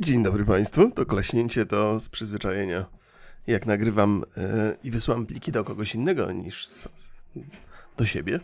[0.00, 2.86] Dzień dobry Państwu, to klaśnięcie to z przyzwyczajenia.
[3.46, 6.88] Jak nagrywam yy, i wysyłam pliki do kogoś innego niż z,
[7.96, 8.40] do siebie,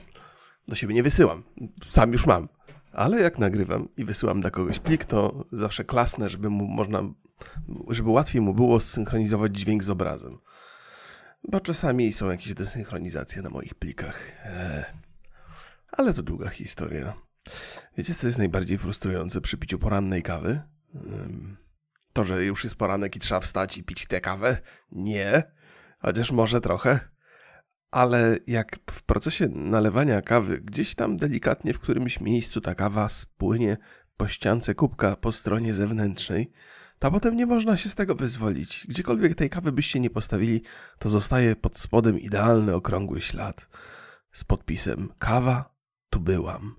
[0.69, 1.42] do siebie nie wysyłam,
[1.90, 2.48] sam już mam.
[2.92, 7.03] Ale jak nagrywam i wysyłam dla kogoś plik, to zawsze klasne, żeby mu można,
[7.88, 10.38] żeby łatwiej mu było synchronizować dźwięk z obrazem.
[11.48, 14.47] Bo czasami są jakieś desynchronizacje na moich plikach.
[14.47, 14.84] Eee.
[15.93, 17.15] Ale to długa historia.
[17.98, 20.76] Wiecie, co jest najbardziej frustrujące przy piciu porannej kawy?
[22.12, 24.59] To, że już jest poranek i trzeba wstać i pić tę kawę?
[24.92, 25.42] Nie.
[25.98, 27.00] Chociaż może trochę.
[27.91, 33.77] Ale jak w procesie nalewania kawy gdzieś tam delikatnie w którymś miejscu ta kawa spłynie
[34.16, 36.50] po ściance kubka po stronie zewnętrznej,
[36.98, 38.86] to potem nie można się z tego wyzwolić.
[38.88, 40.62] Gdziekolwiek tej kawy byście nie postawili,
[40.98, 43.69] to zostaje pod spodem idealny okrągły ślad
[44.33, 45.74] z podpisem kawa,
[46.10, 46.77] tu byłam.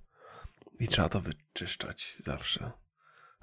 [0.79, 2.71] I trzeba to wyczyszczać zawsze.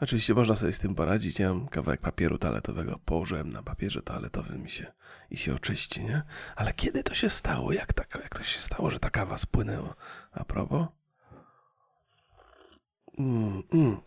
[0.01, 1.39] Oczywiście można sobie z tym poradzić.
[1.39, 4.87] Ja mam kawałek papieru toaletowego, położyłem na papierze toaletowym i się,
[5.31, 6.23] i się oczyści, nie?
[6.57, 7.73] Ale kiedy to się stało?
[7.73, 9.95] Jak, ta, jak to się stało, że ta kawa spłynęła?
[10.33, 10.87] A propos?
[13.19, 14.01] Mm, mm.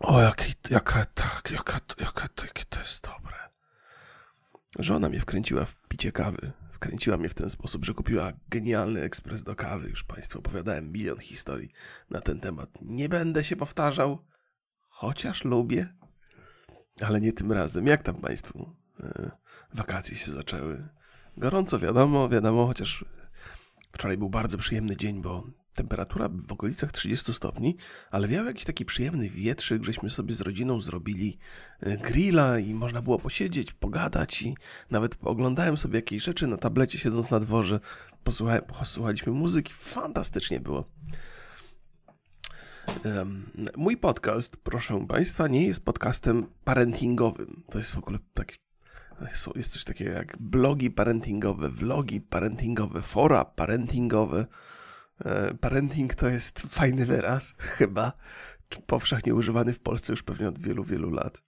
[0.00, 3.36] O, jaki, jaka, tak, jaka, jaka, jakie to jest dobre.
[4.78, 6.52] Żona mnie wkręciła w picie kawy.
[6.72, 9.88] Wkręciła mnie w ten sposób, że kupiła genialny ekspres do kawy.
[9.88, 11.70] Już Państwu opowiadałem milion historii
[12.10, 12.70] na ten temat.
[12.82, 14.24] Nie będę się powtarzał,
[14.96, 15.88] chociaż lubię,
[17.00, 17.86] ale nie tym razem.
[17.86, 19.30] Jak tam Państwu e,
[19.74, 20.88] wakacje się zaczęły?
[21.36, 23.04] Gorąco, wiadomo, wiadomo, chociaż
[23.92, 27.76] wczoraj był bardzo przyjemny dzień, bo temperatura w okolicach 30 stopni,
[28.10, 31.38] ale wiał jakiś taki przyjemny wietrzyk, żeśmy sobie z rodziną zrobili
[31.80, 34.56] e, grilla i można było posiedzieć, pogadać i
[34.90, 37.80] nawet oglądałem sobie jakieś rzeczy na tablecie siedząc na dworze,
[38.68, 40.84] posłuchaliśmy muzyki, fantastycznie było.
[43.76, 47.62] Mój podcast, proszę Państwa, nie jest podcastem parentingowym.
[47.70, 48.52] To jest w ogóle tak.
[49.54, 54.46] Jest coś takiego jak blogi parentingowe, vlogi parentingowe, fora parentingowe.
[55.24, 58.12] E, parenting to jest fajny wyraz, chyba,
[58.86, 61.42] powszechnie używany w Polsce już pewnie od wielu, wielu lat.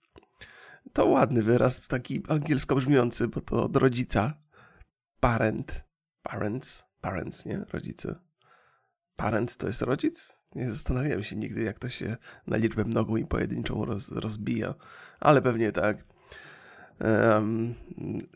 [0.93, 4.33] To ładny wyraz, taki angielsko brzmiący, bo to od rodzica.
[5.19, 5.85] Parent,
[6.23, 7.65] parents, parents, nie?
[7.73, 8.15] Rodzice.
[9.15, 10.38] Parent to jest rodzic?
[10.55, 12.17] Nie zastanawiałem się nigdy, jak to się
[12.47, 14.73] na liczbę mnogą i pojedynczą roz, rozbija,
[15.19, 16.03] ale pewnie tak.
[16.99, 17.73] Um,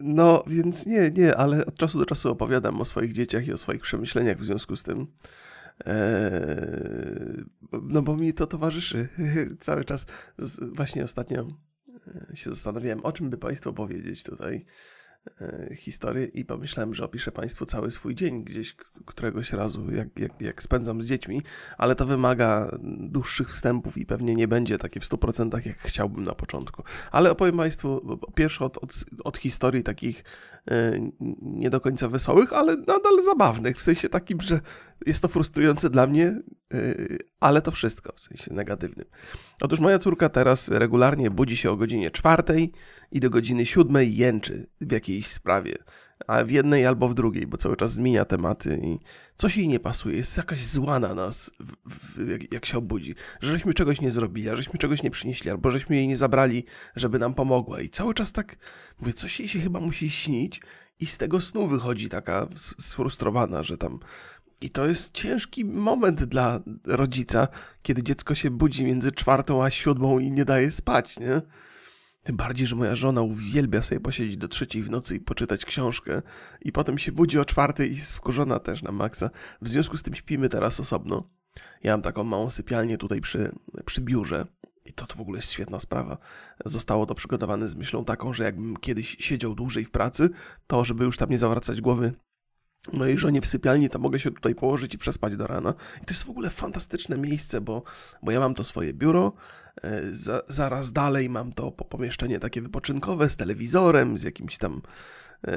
[0.01, 3.57] no, więc nie, nie, ale od czasu do czasu opowiadam o swoich dzieciach i o
[3.57, 5.07] swoich przemyśleniach w związku z tym.
[5.85, 7.44] Eee,
[7.81, 9.07] no bo mi to towarzyszy
[9.59, 10.06] cały czas.
[10.62, 11.47] Właśnie ostatnio
[12.31, 14.66] e, się zastanawiałem, o czym by Państwu powiedzieć tutaj.
[15.41, 18.75] E, historię i pomyślałem, że opiszę Państwu cały swój dzień gdzieś
[19.06, 21.41] któregoś razu, jak, jak, jak spędzam z dziećmi,
[21.78, 26.35] ale to wymaga dłuższych wstępów i pewnie nie będzie takie w 100% jak chciałbym na
[26.35, 26.84] początku.
[27.11, 30.23] Ale opowiem Państwu pierwszy od, od, od historii takich
[30.72, 31.00] e,
[31.41, 34.59] nie do końca wesołych, ale nadal zabawnych, w sensie takim, że
[35.06, 36.36] jest to frustrujące dla mnie,
[36.74, 39.06] Yy, ale to wszystko w sensie negatywnym.
[39.62, 42.72] Otóż moja córka teraz regularnie budzi się o godzinie czwartej
[43.12, 45.74] i do godziny siódmej jęczy w jakiejś sprawie,
[46.28, 49.00] a w jednej albo w drugiej, bo cały czas zmienia tematy i
[49.36, 51.52] coś jej nie pasuje, jest jakaś zła na nas,
[52.28, 55.72] jak, jak, się obudzi, że żeśmy czegoś nie zrobili, a żeśmy czegoś nie przynieśli, albo
[55.72, 56.64] żeśmy jej nie zabrali,
[56.96, 57.81] żeby nam pomogła.
[57.81, 58.56] I cały czas tak,
[59.00, 60.62] mówię, coś jej się chyba musi śnić
[61.00, 62.47] i z tego snu wychodzi taka
[62.80, 64.00] sfrustrowana, że tam
[64.63, 67.47] i to jest ciężki moment dla rodzica,
[67.81, 71.41] kiedy dziecko się budzi między czwartą a siódmą i nie daje spać, nie?
[72.24, 76.22] Tym bardziej, że moja żona uwielbia sobie posiedzieć do trzeciej w nocy i poczytać książkę
[76.62, 79.29] i potem się budzi o czwartej i jest wkurzona też na maksa.
[79.62, 81.29] W związku z tym śpimy teraz osobno.
[81.84, 84.46] Ja mam taką małą sypialnię tutaj przy, przy biurze.
[84.85, 86.18] I to, to w ogóle jest świetna sprawa.
[86.66, 90.29] Zostało to przygotowane z myślą taką, że jakbym kiedyś siedział dłużej w pracy,
[90.68, 92.13] to żeby już tam nie zawracać głowy
[92.91, 95.73] mojej żonie w sypialni, to mogę się tutaj położyć i przespać do rana.
[96.01, 97.83] I to jest w ogóle fantastyczne miejsce, bo,
[98.23, 99.34] bo ja mam to swoje biuro,
[99.81, 104.81] e, za, zaraz dalej mam to pomieszczenie takie wypoczynkowe z telewizorem, z jakimś tam
[105.47, 105.52] e,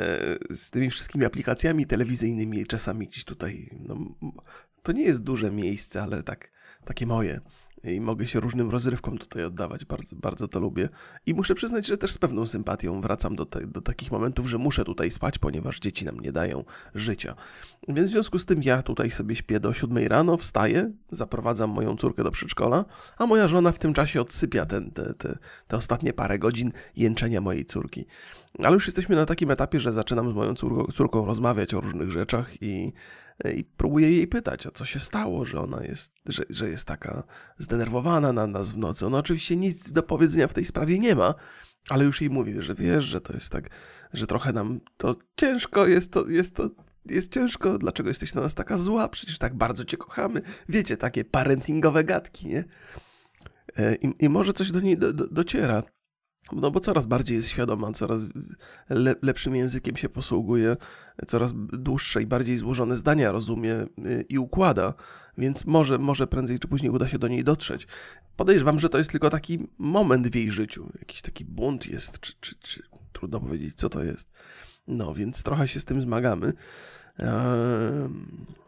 [0.54, 3.96] z tymi wszystkimi aplikacjami telewizyjnymi, czasami gdzieś tutaj, no,
[4.82, 6.50] to nie jest duże miejsce, ale tak,
[6.84, 7.40] takie moje
[7.94, 9.84] i mogę się różnym rozrywkom tutaj oddawać.
[9.84, 10.88] Bardzo, bardzo to lubię.
[11.26, 14.58] I muszę przyznać, że też z pewną sympatią wracam do, te, do takich momentów, że
[14.58, 17.34] muszę tutaj spać, ponieważ dzieci nam nie dają życia.
[17.88, 21.96] Więc w związku z tym ja tutaj sobie śpię do 7 rano, wstaję, zaprowadzam moją
[21.96, 22.84] córkę do przedszkola,
[23.18, 27.40] a moja żona w tym czasie odsypia ten, te, te, te ostatnie parę godzin jęczenia
[27.40, 28.06] mojej córki.
[28.64, 32.10] Ale już jesteśmy na takim etapie, że zaczynam z moją córką, córką rozmawiać o różnych
[32.10, 32.92] rzeczach i
[33.44, 37.22] i próbuję jej pytać, a co się stało, że ona jest, że, że jest taka
[37.58, 39.06] zdenerwowana na nas w nocy.
[39.06, 41.34] Ona oczywiście nic do powiedzenia w tej sprawie nie ma,
[41.88, 43.70] ale już jej mówię, że wiesz, że to jest tak,
[44.12, 46.70] że trochę nam to ciężko, jest to, jest to,
[47.06, 50.42] jest ciężko, dlaczego jesteś na nas taka zła, przecież tak bardzo cię kochamy.
[50.68, 52.64] Wiecie, takie parentingowe gadki, nie?
[53.76, 55.82] E, I, i może coś do niej do, do, dociera.
[56.52, 58.22] No bo coraz bardziej jest świadoma, coraz
[58.88, 60.76] le, lepszym językiem się posługuje,
[61.26, 64.94] coraz dłuższe i bardziej złożone zdania rozumie y, i układa,
[65.38, 67.87] więc może, może prędzej czy później uda się do niej dotrzeć.
[68.37, 72.32] Podejrzewam, że to jest tylko taki moment w jej życiu, jakiś taki bunt jest, czy,
[72.40, 72.82] czy, czy
[73.12, 74.32] trudno powiedzieć, co to jest.
[74.88, 76.52] No, więc trochę się z tym zmagamy.
[77.19, 77.28] Eee,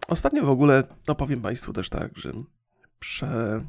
[0.09, 2.33] ostatnio w ogóle, no powiem Państwu też tak, że
[2.99, 3.65] prze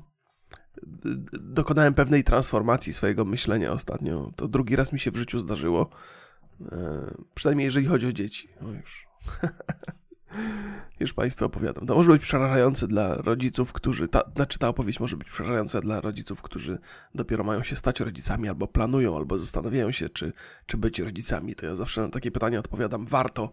[1.31, 4.31] dokonałem pewnej transformacji swojego myślenia ostatnio.
[4.35, 5.89] To drugi raz mi się w życiu zdarzyło.
[6.71, 8.49] E, przynajmniej jeżeli chodzi o dzieci.
[8.61, 9.07] No już.
[10.99, 11.85] już Państwu opowiadam.
[11.85, 14.07] To może być przerażające dla rodziców, którzy.
[14.07, 16.77] Ta, znaczy, ta opowieść może być przerażająca dla rodziców, którzy
[17.15, 20.33] dopiero mają się stać rodzicami, albo planują, albo zastanawiają się, czy,
[20.65, 21.55] czy być rodzicami.
[21.55, 23.51] To ja zawsze na takie pytania odpowiadam: warto,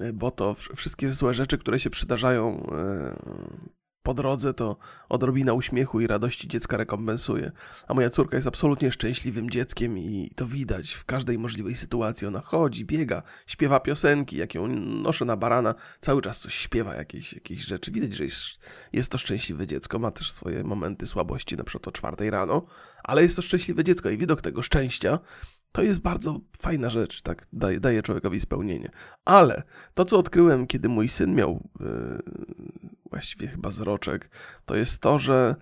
[0.00, 3.70] e, bo to wszystkie złe rzeczy, które się przydarzają e,
[4.02, 4.76] po drodze, to
[5.08, 7.52] odrobina uśmiechu i radości dziecka rekompensuje.
[7.88, 12.26] A moja córka jest absolutnie szczęśliwym dzieckiem i to widać w każdej możliwej sytuacji.
[12.26, 14.66] Ona chodzi, biega, śpiewa piosenki, jak ją
[15.02, 17.90] noszę na barana, cały czas coś śpiewa, jakieś, jakieś rzeczy.
[17.90, 18.58] Widać, że jest,
[18.92, 22.66] jest to szczęśliwe dziecko, ma też swoje momenty słabości, na przykład o czwartej rano,
[23.04, 25.18] ale jest to szczęśliwe dziecko i widok tego szczęścia
[25.72, 28.90] to jest bardzo fajna rzecz, tak, daje, daje człowiekowi spełnienie.
[29.24, 29.62] Ale
[29.94, 32.49] to, co odkryłem, kiedy mój syn miał yy,
[33.20, 34.30] właściwie chyba z roczek,
[34.66, 35.54] to jest to, że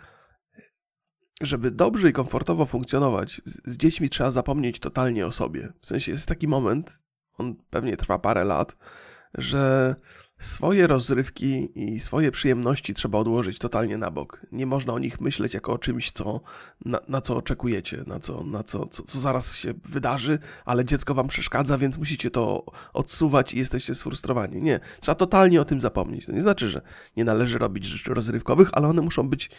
[1.43, 5.73] żeby dobrze i komfortowo funkcjonować, z, z dziećmi trzeba zapomnieć totalnie o sobie.
[5.81, 7.03] W sensie jest taki moment,
[7.39, 8.77] on pewnie trwa parę lat,
[9.35, 9.95] że
[10.39, 14.47] Swoje rozrywki i swoje przyjemności trzeba odłożyć totalnie na bok.
[14.53, 16.41] Nie można o nich myśleć jako o czymś, co,
[16.85, 21.15] na, na co oczekujecie, na co, na co, co, co, zaraz się wydarzy, ale dziecko
[21.15, 24.63] wam przeszkadza, więc musicie to odsuwać i jesteście sfrustrowani.
[24.63, 26.27] Nie, trzeba totalnie o tym zapomnieć.
[26.27, 26.83] To nie znaczy, że
[27.17, 29.51] nie należy robić rzeczy rozrywkowych, ale one muszą być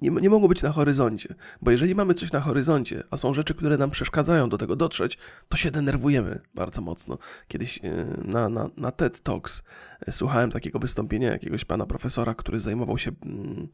[0.00, 3.54] nie, nie mogą być na horyzoncie, bo jeżeli mamy coś na horyzoncie, a są rzeczy,
[3.54, 5.18] które nam przeszkadzają do tego dotrzeć,
[5.48, 7.18] to się denerwujemy bardzo mocno.
[7.48, 9.62] Kiedyś e, na, na, na TED Talks
[10.06, 13.68] e, słuchałem takiego wystąpienia jakiegoś pana profesora, który zajmował się mm,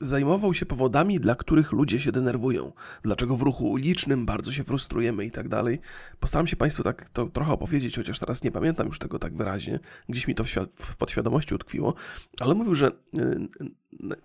[0.00, 2.72] zajmował się powodami, dla których ludzie się denerwują,
[3.02, 5.78] dlaczego w ruchu ulicznym bardzo się frustrujemy i tak dalej.
[6.20, 9.80] Postaram się Państwu tak to trochę opowiedzieć, chociaż teraz nie pamiętam już tego tak wyraźnie,
[10.08, 11.94] gdzieś mi to w, w podświadomości utkwiło,
[12.40, 12.88] ale mówił, że
[13.18, 13.48] y,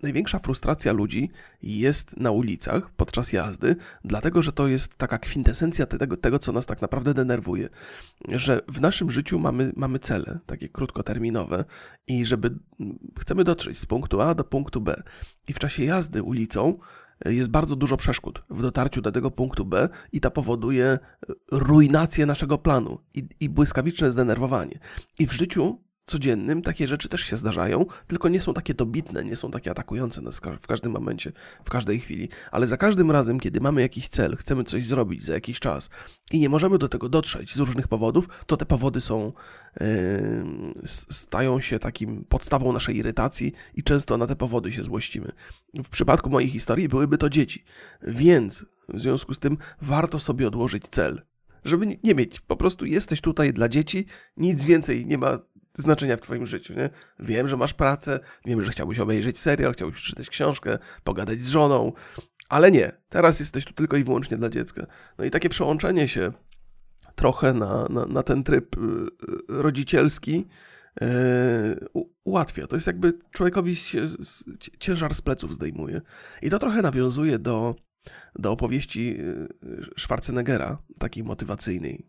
[0.03, 1.29] największa frustracja ludzi
[1.61, 6.65] jest na ulicach podczas jazdy, dlatego że to jest taka kwintesencja tego, tego, co nas
[6.65, 7.69] tak naprawdę denerwuje.
[8.27, 11.65] Że w naszym życiu mamy, mamy cele, takie krótkoterminowe,
[12.07, 12.59] i żeby
[13.19, 15.03] chcemy dotrzeć z punktu A do punktu B.
[15.47, 16.79] I w czasie jazdy ulicą
[17.25, 20.99] jest bardzo dużo przeszkód w dotarciu do tego punktu B i to powoduje
[21.51, 24.79] ruinację naszego planu i, i błyskawiczne zdenerwowanie.
[25.19, 29.35] I w życiu codziennym takie rzeczy też się zdarzają, tylko nie są takie dobitne, nie
[29.35, 31.31] są takie atakujące nas w każdym momencie,
[31.63, 32.29] w każdej chwili.
[32.51, 35.89] Ale za każdym razem, kiedy mamy jakiś cel, chcemy coś zrobić za jakiś czas
[36.31, 39.33] i nie możemy do tego dotrzeć z różnych powodów, to te powody są,
[39.79, 39.85] yy,
[40.85, 45.31] stają się takim podstawą naszej irytacji i często na te powody się złościmy.
[45.83, 47.63] W przypadku mojej historii byłyby to dzieci,
[48.01, 51.21] więc w związku z tym warto sobie odłożyć cel
[51.65, 54.05] żeby nie mieć, po prostu jesteś tutaj dla dzieci,
[54.37, 55.39] nic więcej nie ma
[55.73, 56.89] znaczenia w twoim życiu, nie?
[57.19, 61.93] Wiem, że masz pracę, wiem, że chciałbyś obejrzeć serial, chciałbyś przeczytać książkę, pogadać z żoną,
[62.49, 64.85] ale nie, teraz jesteś tu tylko i wyłącznie dla dziecka.
[65.17, 66.31] No i takie przełączenie się
[67.15, 68.83] trochę na, na, na ten tryb y, y,
[69.47, 70.45] rodzicielski
[71.01, 71.07] yy,
[72.23, 72.67] ułatwia.
[72.67, 74.05] To jest jakby człowiekowi się
[74.79, 76.01] ciężar z pleców zdejmuje.
[76.41, 77.75] I to trochę nawiązuje do,
[78.35, 79.47] do opowieści y,
[79.97, 82.05] Schwarzeneggera, takiej motywacyjnej,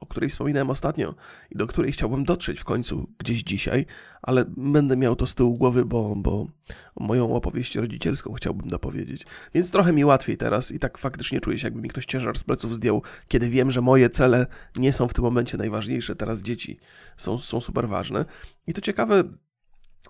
[0.00, 1.14] o której wspominałem ostatnio
[1.50, 3.86] i do której chciałbym dotrzeć w końcu gdzieś dzisiaj,
[4.22, 6.46] ale będę miał to z tyłu głowy, bo, bo
[7.00, 9.26] moją opowieść rodzicielską chciałbym dopowiedzieć.
[9.54, 12.44] Więc trochę mi łatwiej teraz i tak faktycznie czuję się, jakby mi ktoś ciężar z
[12.44, 14.46] pleców zdjął, kiedy wiem, że moje cele
[14.76, 16.78] nie są w tym momencie najważniejsze, teraz dzieci
[17.16, 18.24] są, są super ważne.
[18.66, 19.24] I to ciekawe,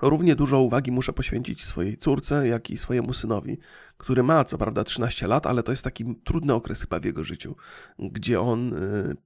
[0.03, 3.59] Równie dużo uwagi muszę poświęcić swojej córce, jak i swojemu synowi,
[3.97, 7.25] który ma co prawda 13 lat, ale to jest taki trudny okres chyba w jego
[7.25, 7.57] życiu,
[7.99, 9.17] gdzie on y,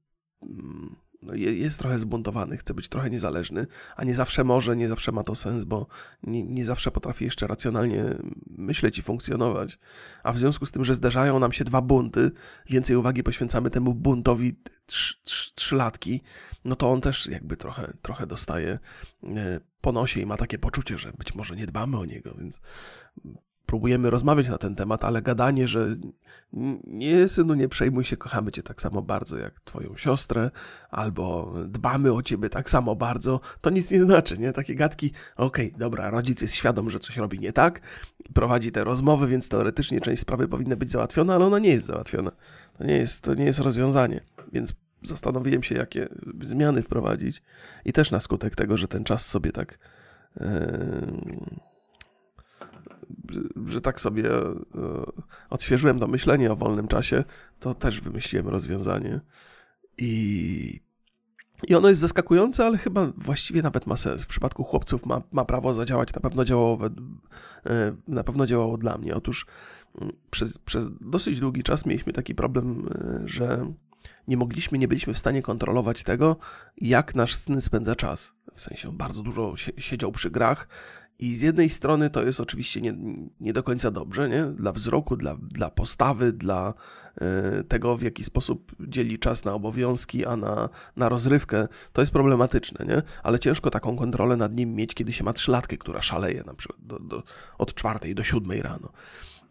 [1.23, 3.67] no, jest trochę zbuntowany, chce być trochę niezależny,
[3.97, 5.87] a nie zawsze może, nie zawsze ma to sens, bo
[6.23, 8.05] nie, nie zawsze potrafi jeszcze racjonalnie
[8.47, 9.79] myśleć i funkcjonować.
[10.23, 12.31] A w związku z tym, że zdarzają nam się dwa bunty,
[12.67, 14.57] więcej uwagi poświęcamy temu buntowi
[15.55, 16.23] trzylatki,
[16.65, 18.79] no to on też jakby trochę, trochę dostaje
[19.25, 22.61] e, po nosie i ma takie poczucie, że być może nie dbamy o niego, więc
[23.69, 25.97] próbujemy rozmawiać na ten temat, ale gadanie, że
[26.87, 30.51] nie, synu, nie przejmuj się, kochamy cię tak samo bardzo jak twoją siostrę,
[30.91, 34.53] albo dbamy o ciebie tak samo bardzo, to nic nie znaczy, nie?
[34.53, 37.81] Takie gadki, okej, okay, dobra, rodzic jest świadom, że coś robi nie tak,
[38.35, 42.31] prowadzi te rozmowy, więc teoretycznie część sprawy powinna być załatwiona, ale ona nie jest załatwiona.
[42.79, 44.21] To nie jest, to nie jest rozwiązanie,
[44.53, 46.09] więc zastanowiłem się, jakie
[46.43, 47.43] zmiany wprowadzić
[47.85, 49.79] i też na skutek tego, że ten czas sobie tak...
[50.41, 50.47] Yy
[53.67, 54.55] że tak sobie e,
[55.51, 57.25] odświeżyłem to myślenie o wolnym czasie,
[57.61, 59.21] to też wymyśliłem rozwiązanie.
[59.99, 60.81] I,
[61.69, 64.25] i ono jest zaskakujące, ale chyba właściwie nawet ma sens.
[64.25, 66.79] W przypadku chłopców ma, ma prawo zadziałać, na pewno działało,
[67.67, 69.15] e, na pewno działało dla mnie.
[69.15, 69.47] Otóż
[70.01, 73.73] mm, przez, przez dosyć długi czas mieliśmy taki problem, e, że
[74.29, 76.37] nie mogliśmy, nie byliśmy w stanie kontrolować tego,
[76.77, 78.35] jak nasz syn spędza czas.
[78.55, 80.69] W sensie bardzo dużo siedział przy grach
[81.19, 82.95] i z jednej strony to jest oczywiście nie,
[83.41, 84.45] nie do końca dobrze, nie?
[84.45, 86.75] Dla wzroku, dla, dla postawy, dla
[87.61, 92.13] y, tego, w jaki sposób dzieli czas na obowiązki, a na, na rozrywkę, to jest
[92.13, 93.03] problematyczne, nie?
[93.23, 96.87] Ale ciężko taką kontrolę nad nim mieć, kiedy się ma trzylatkę, która szaleje na przykład
[96.87, 97.23] do, do,
[97.59, 98.93] od czwartej do siódmej rano.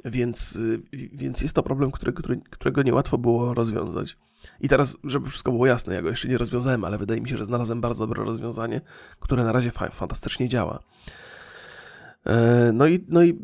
[0.05, 4.17] Więc, y, więc jest to problem, który, który, którego niełatwo było rozwiązać.
[4.61, 7.37] I teraz, żeby wszystko było jasne, ja go jeszcze nie rozwiązałem, ale wydaje mi się,
[7.37, 8.81] że znalazłem bardzo dobre rozwiązanie,
[9.19, 10.79] które na razie fa fantastycznie działa.
[12.27, 13.37] E, no i, no i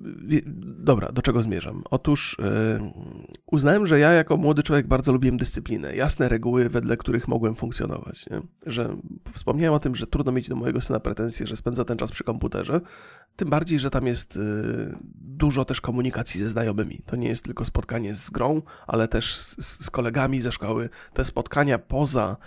[0.78, 1.84] dobra, do czego zmierzam?
[1.92, 2.92] Otóż yy,
[3.52, 8.30] uznałem, że ja jako młody człowiek bardzo lubiłem dyscyplinę, jasne reguły, wedle których mogłem funkcjonować.
[8.30, 8.42] Nie?
[8.66, 8.96] Że
[9.34, 12.24] wspomniałem o tym, że trudno mieć do mojego syna pretensje, że spędza ten czas przy
[12.24, 12.82] komputerze,
[13.36, 17.02] tym bardziej, że tam jest yy, dużo też komunikacji ze znajomymi.
[17.06, 20.90] To nie jest tylko spotkanie z grą, ale też z, z kolegami ze szkoły.
[21.14, 22.38] Te spotkania poza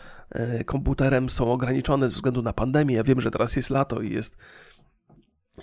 [0.66, 2.94] komputerem są ograniczone ze względu na pandemię.
[2.94, 4.36] Ja wiem, że teraz jest lato i jest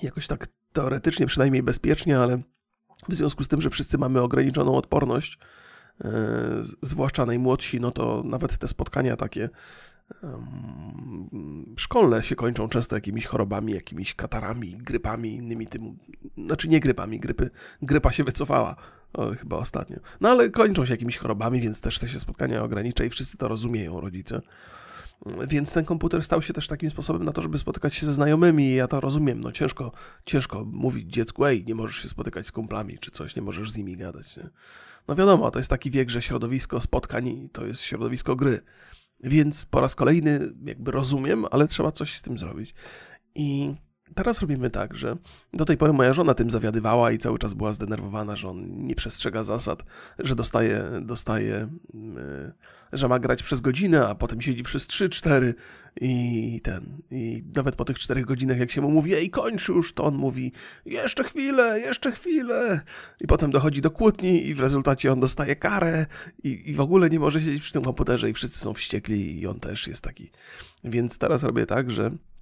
[0.02, 2.42] jakoś tak teoretycznie przynajmniej bezpiecznie, ale
[3.10, 5.40] w związku z tym, że wszyscy mamy ograniczoną odporność,
[6.04, 6.10] yy,
[6.82, 9.50] zwłaszcza najmłodsi, no to nawet te spotkania takie
[11.78, 15.98] szkolne się kończą często jakimiś chorobami, jakimiś katarami, grypami, innymi tym,
[16.46, 17.50] znaczy nie grypami, grypy,
[17.82, 18.76] grypa się wycofała
[19.14, 19.98] o, chyba ostatnio.
[20.22, 23.48] No ale kończą się jakimiś chorobami, więc też te się spotkania ogranicza i wszyscy to
[23.48, 24.42] rozumieją, rodzice.
[25.48, 28.76] Więc ten komputer stał się też takim sposobem na to, żeby spotykać się ze znajomymi
[28.76, 29.42] ja to rozumiem.
[29.42, 29.92] No ciężko,
[30.26, 33.78] ciężko mówić dziecku, ej, nie możesz się spotykać z kumplami czy coś, nie możesz z
[33.78, 34.38] nimi gadać.
[34.38, 34.50] Nie?
[35.08, 38.62] No wiadomo, to jest taki wiek, że środowisko spotkań to jest środowisko gry.
[39.24, 42.74] Więc po raz kolejny jakby rozumiem, ale trzeba coś z tym zrobić.
[43.36, 43.74] I
[44.16, 45.18] Teraz robimy tak, że
[45.54, 48.96] do tej pory moja żona tym zawiadywała i cały czas była zdenerwowana, że on nie
[48.96, 49.84] przestrzega zasad,
[50.20, 52.54] że dostaje, dostaje yy,
[52.94, 55.54] że ma grać przez godzinę, a potem siedzi przez 3-4
[56.02, 57.02] i ten.
[57.12, 60.16] I nawet po tych 4 godzinach, jak się mu mówi, ej, kończ już, to on
[60.16, 60.52] mówi,
[60.86, 62.82] jeszcze chwilę, jeszcze chwilę.
[63.22, 66.06] I potem dochodzi do kłótni i w rezultacie on dostaje karę
[66.44, 69.48] i, i w ogóle nie może siedzieć przy tym komputerze i wszyscy są wściekli i
[69.48, 70.32] on też jest taki.
[70.84, 72.33] Więc teraz robię tak, że E,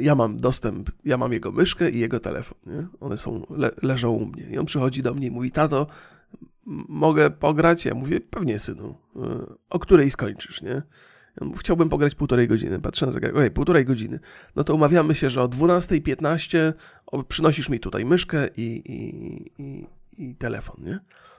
[0.00, 2.86] ja mam dostęp, ja mam jego myszkę i jego telefon, nie?
[3.00, 4.42] One są, le, leżą u mnie.
[4.50, 5.86] I on przychodzi do mnie i mówi, tato,
[6.88, 7.84] mogę pograć?
[7.84, 8.94] Ja mówię, pewnie synu.
[9.16, 9.20] E,
[9.70, 10.82] o której skończysz, nie?
[11.58, 12.80] Chciałbym pograć półtorej godziny.
[12.80, 14.20] Patrzę na zegarek, ojej, półtorej godziny.
[14.56, 16.72] No to umawiamy się, że o 12.15
[17.28, 19.86] przynosisz mi tutaj myszkę i, i, i,
[20.18, 20.98] i telefon, nie?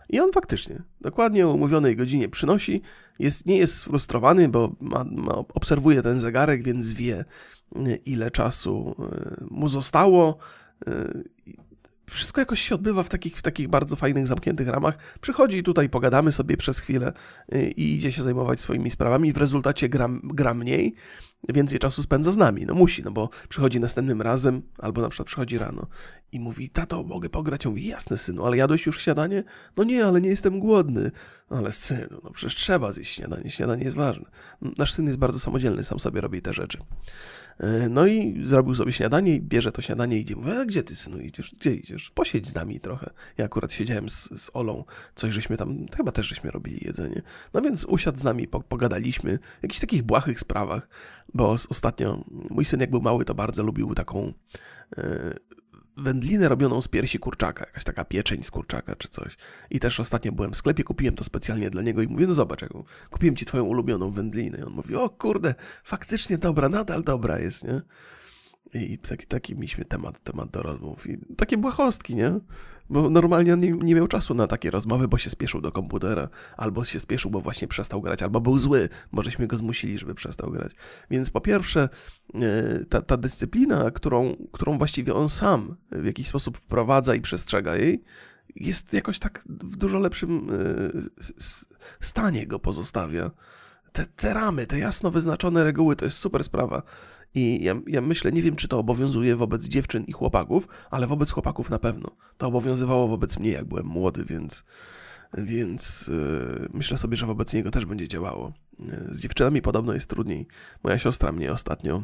[0.09, 2.81] I on faktycznie, dokładnie o umówionej godzinie przynosi,
[3.19, 7.25] jest, nie jest sfrustrowany, bo ma, ma, obserwuje ten zegarek, więc wie,
[8.05, 10.38] ile czasu e, mu zostało.
[10.88, 11.13] E,
[12.09, 15.17] wszystko jakoś się odbywa w takich, w takich bardzo fajnych, zamkniętych ramach.
[15.21, 17.13] Przychodzi tutaj, pogadamy sobie przez chwilę
[17.75, 19.33] i idzie się zajmować swoimi sprawami.
[19.33, 20.95] W rezultacie gra, gra mniej,
[21.50, 22.65] więcej czasu spędza z nami.
[22.65, 25.88] No musi, no bo przychodzi następnym razem, albo na przykład przychodzi rano
[26.32, 27.65] i mówi, tato, mogę pograć?
[27.65, 29.44] On mówi, jasne synu, ale jadłeś już śniadanie?
[29.77, 31.12] No nie, ale nie jestem głodny.
[31.51, 34.25] No ale synu, no przecież trzeba zjeść śniadanie, śniadanie jest ważne.
[34.77, 36.77] Nasz syn jest bardzo samodzielny, sam sobie robi te rzeczy.
[37.60, 40.36] E, no i zrobił sobie śniadanie i bierze to śniadanie i idzie.
[40.36, 41.53] Mówię, a gdzie ty synu idziesz?
[41.60, 42.10] Gdzie idziesz?
[42.10, 43.10] Posiedź z nami trochę.
[43.38, 44.84] Ja akurat siedziałem z, z Olą,
[45.15, 47.22] coś żeśmy tam, chyba też żeśmy robili jedzenie.
[47.53, 50.88] No więc usiadł z nami, pogadaliśmy, w jakichś takich błahych sprawach
[51.38, 54.34] bo ostatnio mój syn jak był mały, to bardzo lubił taką
[54.98, 55.34] e,
[55.98, 59.38] wędlinę robioną z piersi kurczaka, jakaś taka pieczeń z kurczaka czy coś.
[59.70, 62.62] I też ostatnio byłem w sklepie, kupiłem to specjalnie dla niego i mówię, no zobacz,
[62.62, 64.58] jaką, kupiłem ci twoją ulubioną wędlinę.
[64.58, 67.82] I on mówi, o kurde, faktycznie dobra, nadal dobra jest, nie?
[68.74, 71.08] I taki, taki mieliśmy temat, temat do rozmów.
[71.10, 72.39] I takie błahostki, nie?
[72.89, 76.29] Bo normalnie on nie, nie, miał czasu na takie rozmowy, bo się spieszył do komputera,
[76.58, 80.15] albo się spieszył, bo właśnie przestał grać, albo był zły, bo żeśmy go zmusili, żeby
[80.15, 80.72] przestał grać.
[81.10, 81.89] Więc po pierwsze,
[82.36, 87.75] e, ta, ta dyscyplina, którą, którą właściwie on sam w jakiś sposób wprowadza i przestrzega
[87.75, 88.03] jej,
[88.56, 91.24] jest jakoś tak w dużo lepszym e,
[92.00, 93.32] stanie go pozostawia.
[93.97, 96.83] Te, te ramy, te jasno wyznaczone reguły, to jest super sprawa.
[97.33, 101.31] I ja, ja, myślę, nie wiem, czy to obowiązuje wobec dziewczyn i chłopaków, ale wobec
[101.31, 102.11] chłopaków na pewno.
[102.37, 104.63] To obowiązywało wobec mnie, jak byłem młody, więc,
[105.33, 108.53] więc yy, myślę sobie, że wobec niego też będzie działało.
[108.79, 110.47] Yy, z dziewczynami podobno jest trudniej.
[110.83, 112.03] Moja siostra mnie ostatnio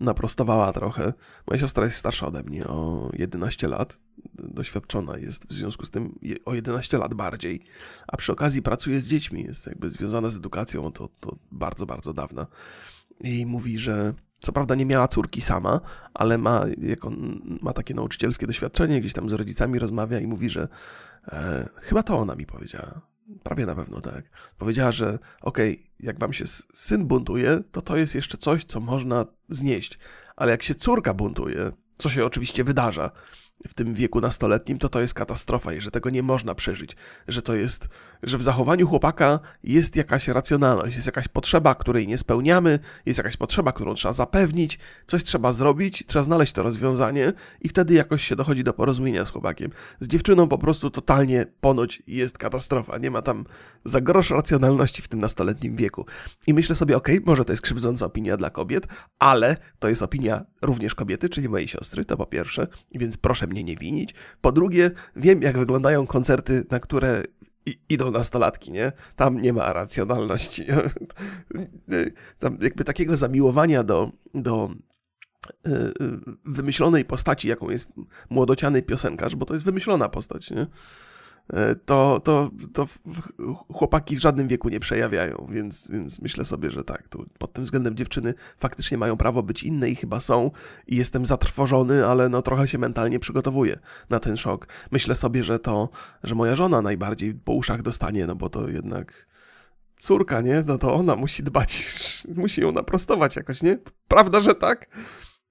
[0.00, 1.12] naprostowała trochę.
[1.46, 4.00] Moja siostra jest starsza ode mnie o 11 lat.
[4.34, 7.60] Doświadczona jest w związku z tym o 11 lat bardziej,
[8.08, 12.14] a przy okazji pracuje z dziećmi, jest jakby związana z edukacją to, to bardzo, bardzo
[12.14, 12.46] dawna
[13.20, 15.80] i mówi, że co prawda nie miała córki sama,
[16.14, 20.50] ale ma, jak on ma takie nauczycielskie doświadczenie, gdzieś tam z rodzicami rozmawia i mówi,
[20.50, 20.68] że
[21.28, 23.00] e, chyba to ona mi powiedziała.
[23.42, 24.24] Prawie na pewno tak.
[24.58, 28.80] Powiedziała, że okej, okay, jak wam się syn buntuje, to to jest jeszcze coś, co
[28.80, 29.98] można znieść.
[30.36, 33.10] Ale jak się córka buntuje, co się oczywiście wydarza,
[33.68, 36.96] w tym wieku nastoletnim, to to jest katastrofa i że tego nie można przeżyć,
[37.28, 37.88] że to jest,
[38.22, 43.36] że w zachowaniu chłopaka jest jakaś racjonalność, jest jakaś potrzeba, której nie spełniamy, jest jakaś
[43.36, 48.36] potrzeba, którą trzeba zapewnić, coś trzeba zrobić, trzeba znaleźć to rozwiązanie i wtedy jakoś się
[48.36, 49.70] dochodzi do porozumienia z chłopakiem.
[50.00, 53.44] Z dziewczyną po prostu totalnie ponoć jest katastrofa, nie ma tam
[53.84, 56.06] za grosz racjonalności w tym nastoletnim wieku.
[56.46, 58.86] I myślę sobie, okej, okay, może to jest krzywdząca opinia dla kobiet,
[59.18, 63.64] ale to jest opinia również kobiety, czyli mojej siostry, to po pierwsze, więc proszę mnie
[63.64, 64.14] nie winić.
[64.40, 67.22] Po drugie, wiem, jak wyglądają koncerty, na które
[67.88, 68.92] idą nastolatki, nie?
[69.16, 70.66] Tam nie ma racjonalności.
[72.38, 74.70] Tam jakby takiego zamiłowania do, do
[75.66, 75.90] e, e,
[76.44, 77.86] wymyślonej postaci, jaką jest
[78.30, 80.66] młodociany piosenkarz, bo to jest wymyślona postać, nie?
[81.52, 82.86] E, to, to, to
[83.72, 87.64] chłopaki w żadnym wieku nie przejawiają, więc, więc myślę sobie, że tak, tu pod tym
[87.64, 90.50] względem dziewczyny faktycznie mają prawo być inne i chyba są
[90.86, 93.78] i jestem zatrwożony, ale no trochę się mentalnie przygotowuję
[94.10, 94.68] na ten szok.
[94.90, 95.88] Myślę sobie, że to,
[96.22, 99.26] że moja żona najbardziej po uszach dostanie, no bo to jednak
[99.96, 100.64] córka, nie?
[100.66, 101.88] No to ona musi dbać,
[102.36, 103.78] musi ją naprostować jakoś, nie?
[104.08, 104.88] Prawda, że tak?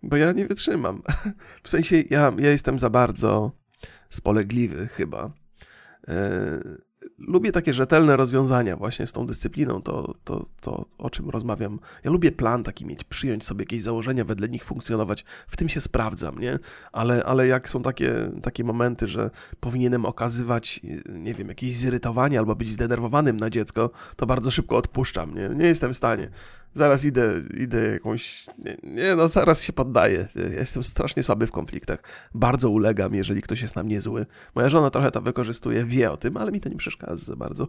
[0.04, 1.02] Bo ja nie wytrzymam.
[1.64, 3.52] W sensie ja, ja jestem za bardzo
[4.10, 5.32] spolegliwy chyba
[7.18, 11.80] lubię takie rzetelne rozwiązania właśnie z tą dyscypliną, to, to, to o czym rozmawiam.
[12.04, 15.82] Ja lubię plan taki mieć, przyjąć sobie jakieś założenia, wedle nich funkcjonować, w tym się
[15.82, 16.60] sprawdzam, nie?
[16.92, 22.56] Ale, ale jak są takie, takie momenty, że powinienem okazywać, nie wiem, jakieś zirytowanie albo
[22.56, 25.50] być zdenerwowanym na dziecko, to bardzo szybko odpuszczam, nie?
[25.50, 26.30] Nie jestem w stanie
[26.74, 28.46] zaraz idę, idę jakąś.
[28.58, 30.28] Nie, nie, no zaraz się poddaję.
[30.52, 32.04] Jestem strasznie słaby w konfliktach.
[32.34, 34.26] Bardzo ulegam, jeżeli ktoś jest na mnie zły.
[34.56, 37.68] Moja żona trochę to wykorzystuje, wie o tym, ale mi to nie przeszkadza za bardzo.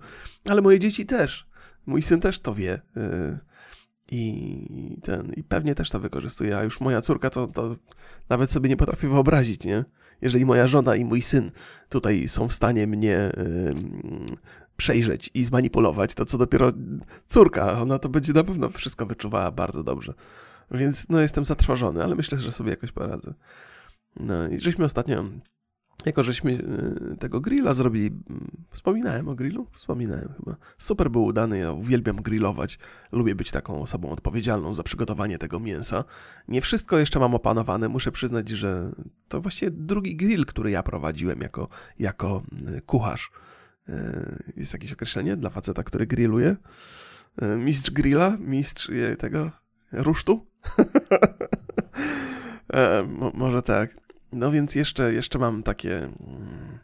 [0.48, 1.46] Ale moje dzieci też.
[1.86, 2.80] Mój syn też to wie.
[2.96, 3.38] Y,
[4.10, 7.76] I ten, i pewnie też to wykorzystuje, a już moja córka to, to
[8.28, 9.84] nawet sobie nie potrafi wyobrazić, nie?
[10.22, 11.50] Jeżeli moja żona i mój syn
[11.88, 13.32] tutaj są w stanie mnie
[14.80, 16.72] przejrzeć i zmanipulować, to co dopiero
[17.26, 20.14] córka, ona to będzie na pewno wszystko wyczuwała bardzo dobrze.
[20.70, 23.34] Więc no jestem zatrwożony, ale myślę, że sobie jakoś poradzę.
[24.16, 25.24] No i żeśmy ostatnio,
[26.06, 26.52] jako żeśmy
[27.12, 29.66] y, tego grilla zrobili, mm, wspominałem o grillu?
[29.72, 30.56] Wspominałem chyba.
[30.78, 32.78] Super był udany, ja uwielbiam grillować.
[33.12, 36.04] Lubię być taką osobą odpowiedzialną za przygotowanie tego mięsa.
[36.48, 38.92] Nie wszystko jeszcze mam opanowane, muszę przyznać, że
[39.28, 42.42] to właściwie drugi grill, który ja prowadziłem jako, jako
[42.76, 43.30] y, kucharz.
[43.90, 46.56] E, jest jakieś określenie dla faceta, który grilluje?
[47.42, 48.36] E, mistrz grilla?
[48.40, 49.50] Mistrz tego
[49.92, 50.46] rusztu?
[52.72, 53.02] E,
[53.34, 53.94] może tak.
[54.32, 56.78] No więc jeszcze, jeszcze mam takie mm,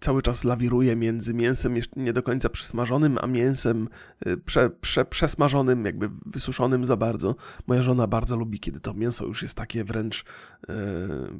[0.00, 3.88] cały czas lawiruję między mięsem jeszcze nie do końca przysmażonym, a mięsem
[4.26, 7.34] y, prze, prze, przesmażonym, jakby wysuszonym za bardzo.
[7.66, 10.24] Moja żona bardzo lubi, kiedy to mięso już jest takie wręcz
[10.68, 10.74] e,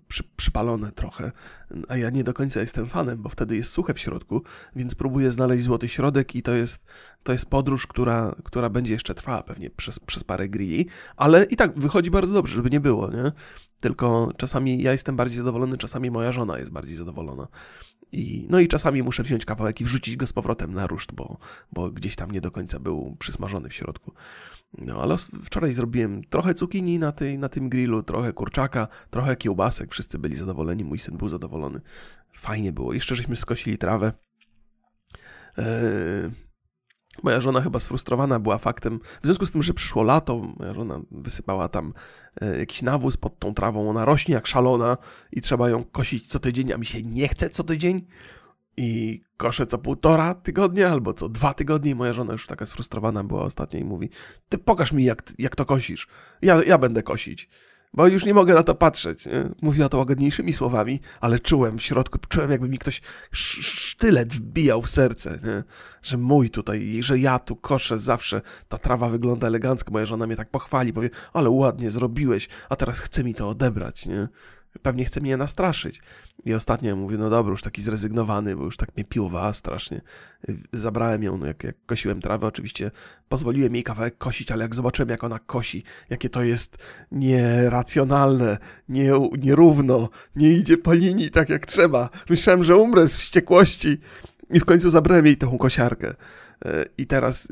[0.09, 1.33] przy, przypalone trochę,
[1.88, 4.42] a ja nie do końca jestem fanem, bo wtedy jest suche w środku,
[4.77, 6.85] więc próbuję znaleźć złoty środek i to jest,
[7.23, 11.57] to jest podróż, która, która będzie jeszcze trwała pewnie przez, przez parę grilli, ale i
[11.57, 13.33] tak wychodzi bardzo dobrze, żeby nie było, nie?
[13.81, 17.49] Tylko czasami ja jestem bardziej zadowolony, czasami moja żona jest bardziej zadowolona.
[18.17, 21.39] I, no i czasami muszę wziąć kawałek i wrzucić go z powrotem na ruszt, bo,
[21.73, 24.13] bo gdzieś tam nie do końca był przysmażony w środku.
[24.79, 29.93] No, ale wczoraj zrobiłem trochę cukinii na, tej, na tym grillu, trochę kurczaka, trochę kiełbasek.
[29.93, 31.81] Wszyscy byli zadowoleni, mój syn był zadowolony.
[32.33, 32.93] Fajnie było.
[32.93, 34.13] Jeszcze żeśmy skosili trawę.
[37.23, 41.01] Moja żona chyba sfrustrowana była faktem, w związku z tym, że przyszło lato, moja żona
[41.11, 41.93] wysypała tam
[42.41, 44.97] e, jakiś nawóz pod tą trawą, ona rośnie jak szalona
[45.33, 48.07] i trzeba ją kosić co tydzień, a mi się nie chce co tydzień.
[48.79, 53.43] I koszę co półtora tygodnia albo co dwa tygodnie moja żona już taka sfrustrowana była
[53.43, 54.11] ostatnio i mówi,
[54.49, 56.09] ty pokaż mi jak, jak to kosisz,
[56.43, 57.49] ja, ja będę kosić
[57.97, 59.27] bo już nie mogę na to patrzeć.
[59.27, 59.49] Nie?
[59.63, 63.01] Mówiła to łagodniejszymi słowami, ale czułem w środku, czułem jakby mi ktoś
[63.33, 65.63] sztylet wbijał w serce, nie?
[66.03, 70.37] że mój tutaj, że ja tu koszę zawsze, ta trawa wygląda elegancko, moja żona mnie
[70.37, 74.29] tak pochwali, powie, ale ładnie zrobiłeś, a teraz chce mi to odebrać, nie?
[74.83, 76.01] Pewnie chce mnie nastraszyć.
[76.45, 80.01] I ostatnio mówię, no dobra, już taki zrezygnowany, bo już tak mnie piłowała strasznie.
[80.73, 82.91] Zabrałem ją, no jak, jak kosiłem trawę, oczywiście
[83.29, 86.79] pozwoliłem jej kawałek kosić, ale jak zobaczyłem, jak ona kosi, jakie to jest
[87.12, 88.59] nieracjonalne,
[88.89, 92.11] nie, nierówno, nie idzie po linii tak jak trzeba.
[92.31, 93.99] Myślałem, że umrę z wściekłości
[94.51, 96.15] i w końcu zabrałem jej tą kosiarkę.
[96.65, 97.49] E, I teraz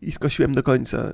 [0.00, 1.12] i, skosiłem do końca e,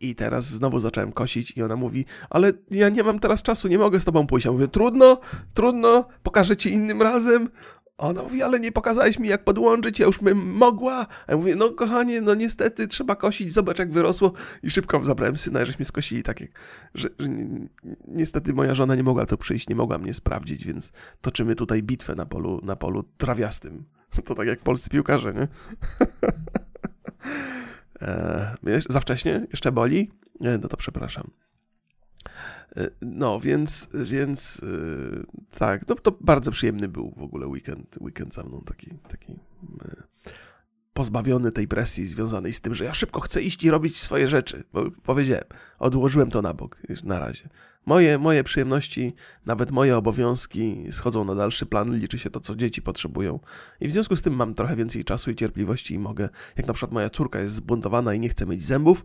[0.00, 3.78] i teraz znowu zacząłem kosić i ona mówi, ale ja nie mam teraz czasu, nie
[3.78, 4.46] mogę z tobą pójść.
[4.46, 5.20] Ja mówię, trudno,
[5.54, 7.48] trudno, pokażę ci innym razem.
[7.98, 11.06] Ona mówi, ale nie pokazałeś mi, jak podłączyć, ja już bym mogła.
[11.26, 14.32] A ja mówię, no kochanie, no niestety trzeba kosić, zobacz jak wyrosło.
[14.62, 16.50] I szybko zabrałem syna, żeśmy skosili tak, jak,
[16.94, 17.68] że, że ni
[18.08, 22.14] niestety moja żona nie mogła to przyjść, nie mogła mnie sprawdzić, więc toczymy tutaj bitwę
[22.14, 23.84] na polu, na polu trawiastym.
[24.24, 25.48] To tak jak polscy piłkarze, nie?
[28.02, 28.56] E,
[28.88, 29.46] za wcześnie?
[29.50, 30.10] Jeszcze boli?
[30.40, 31.30] No to przepraszam.
[32.76, 38.34] E, no, więc, więc e, tak, no to bardzo przyjemny był w ogóle weekend, weekend
[38.34, 39.38] za mną, taki, taki
[40.92, 44.64] pozbawiony tej presji związanej z tym, że ja szybko chcę iść i robić swoje rzeczy,
[44.72, 45.44] bo powiedziałem,
[45.78, 47.48] odłożyłem to na bok na razie.
[47.86, 49.14] Moje, moje przyjemności,
[49.46, 53.40] nawet moje obowiązki schodzą na dalszy plan, liczy się to, co dzieci potrzebują.
[53.80, 56.72] I w związku z tym mam trochę więcej czasu i cierpliwości i mogę, jak na
[56.72, 59.04] przykład moja córka jest zbuntowana i nie chce myć zębów,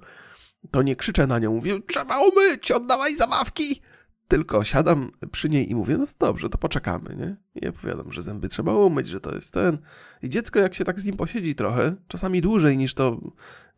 [0.72, 3.82] to nie krzyczę na nią, mówię, trzeba umyć, oddawaj zabawki!
[4.28, 7.36] Tylko siadam przy niej i mówię, no to dobrze, to poczekamy, nie?
[7.62, 9.78] I opowiadam, że zęby trzeba umyć, że to jest ten.
[10.22, 13.22] I dziecko, jak się tak z nim posiedzi trochę, czasami dłużej niż to,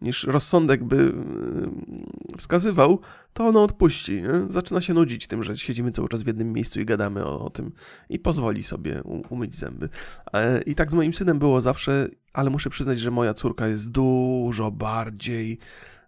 [0.02, 3.00] niż rozsądek by yy, wskazywał,
[3.34, 4.34] to ono odpuści, nie?
[4.50, 7.50] Zaczyna się nudzić tym, że siedzimy cały czas w jednym miejscu i gadamy o, o
[7.50, 7.72] tym
[8.10, 9.90] i pozwoli sobie umyć zęby.
[10.34, 13.92] E, I tak z moim synem było zawsze, ale muszę przyznać, że moja córka jest
[13.92, 15.60] dużo bardziej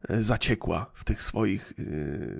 [0.09, 1.83] zaciekła w tych swoich, e,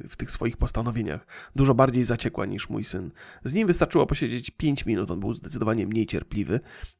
[0.10, 1.28] w tych swoich postanowieniach.
[1.56, 3.12] Dużo bardziej zaciekła niż mój syn.
[3.43, 6.60] Z nim wystarczyło posiedzieć 5 minut, on był zdecydowanie mniej cierpliwy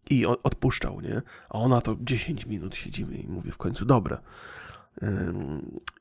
[0.10, 1.22] i odpuszczał, nie?
[1.50, 4.22] A ona to 10 minut siedzimy i mówię w końcu, dobra.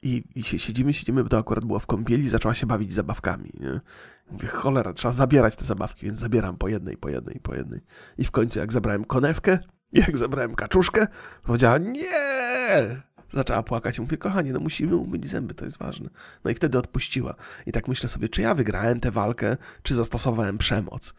[0.02, 3.50] I, I siedzimy, siedzimy, bo to akurat było w kąpieli, zaczęła się bawić zabawkami.
[3.60, 3.80] Nie?
[4.30, 7.80] Mówię, cholera, trzeba zabierać te zabawki, więc zabieram po jednej, po jednej, po jednej.
[8.18, 9.58] I w końcu, jak zabrałem konewkę,
[9.92, 11.06] jak zabrałem kaczuszkę,
[11.42, 14.00] powiedziała, nie, zaczęła płakać.
[14.00, 16.10] Mówię, kochanie, no musimy umyć zęby, to jest ważne.
[16.44, 17.34] No i wtedy odpuściła.
[17.66, 21.14] I tak myślę sobie, czy ja wygrałem tę walkę, czy zastosowałem przemoc.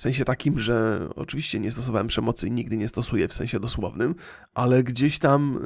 [0.00, 4.14] W sensie takim, że oczywiście nie stosowałem przemocy i nigdy nie stosuję w sensie dosłownym,
[4.54, 5.60] ale gdzieś tam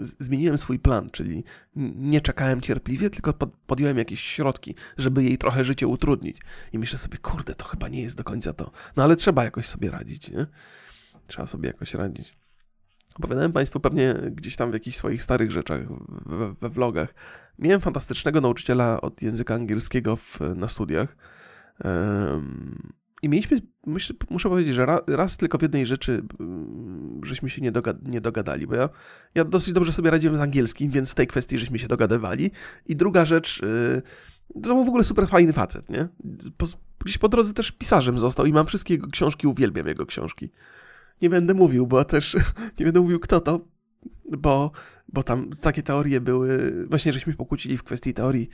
[0.00, 1.44] y, zmieniłem swój plan, czyli
[1.96, 6.38] nie czekałem cierpliwie, tylko pod, podjąłem jakieś środki, żeby jej trochę życie utrudnić.
[6.72, 8.70] I myślę sobie, kurde, to chyba nie jest do końca to.
[8.96, 10.46] No ale trzeba jakoś sobie radzić, nie?
[11.26, 12.43] Trzeba sobie jakoś radzić.
[13.18, 15.80] Opowiadałem Państwu pewnie gdzieś tam w jakichś swoich starych rzeczach,
[16.26, 17.14] we, we vlogach.
[17.58, 21.16] Miałem fantastycznego nauczyciela od języka angielskiego w, na studiach.
[21.84, 23.56] Um, I mieliśmy,
[24.30, 26.22] muszę powiedzieć, że raz, raz, tylko w jednej rzeczy
[27.22, 28.88] żeśmy się nie, dogad nie dogadali, bo ja,
[29.34, 32.50] ja dosyć dobrze sobie radziłem z angielskim, więc w tej kwestii żeśmy się dogadywali.
[32.86, 36.08] I druga rzecz, yy, to był w ogóle super fajny facet, nie?
[36.56, 36.66] Po,
[37.04, 40.50] gdzieś po drodze też pisarzem został i mam wszystkie jego książki, uwielbiam jego książki
[41.22, 42.36] nie będę mówił, bo też
[42.78, 43.60] nie będę mówił kto to,
[44.38, 44.70] bo,
[45.08, 48.48] bo tam takie teorie były, właśnie żeśmy się pokłócili w kwestii teorii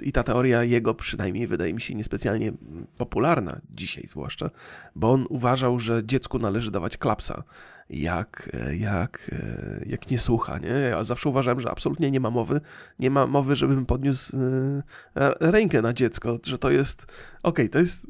[0.00, 2.52] i ta teoria jego przynajmniej wydaje mi się niespecjalnie
[2.98, 4.50] popularna dzisiaj zwłaszcza,
[4.94, 7.42] bo on uważał, że dziecku należy dawać klapsa,
[7.90, 9.30] jak, jak,
[9.86, 10.68] jak nie słucha, nie?
[10.68, 12.60] Ja zawsze uważałem, że absolutnie nie ma mowy,
[12.98, 14.82] nie ma mowy, żebym podniósł e,
[15.40, 18.06] rękę na dziecko, że to jest, okej, okay, to jest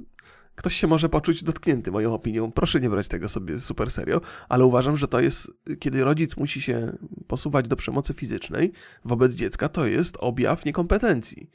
[0.56, 2.52] ktoś się może poczuć dotknięty moją opinią.
[2.52, 6.60] Proszę nie brać tego sobie super serio, ale uważam, że to jest, kiedy rodzic musi
[6.60, 8.72] się posuwać do przemocy fizycznej
[9.04, 11.50] wobec dziecka, to jest objaw niekompetencji.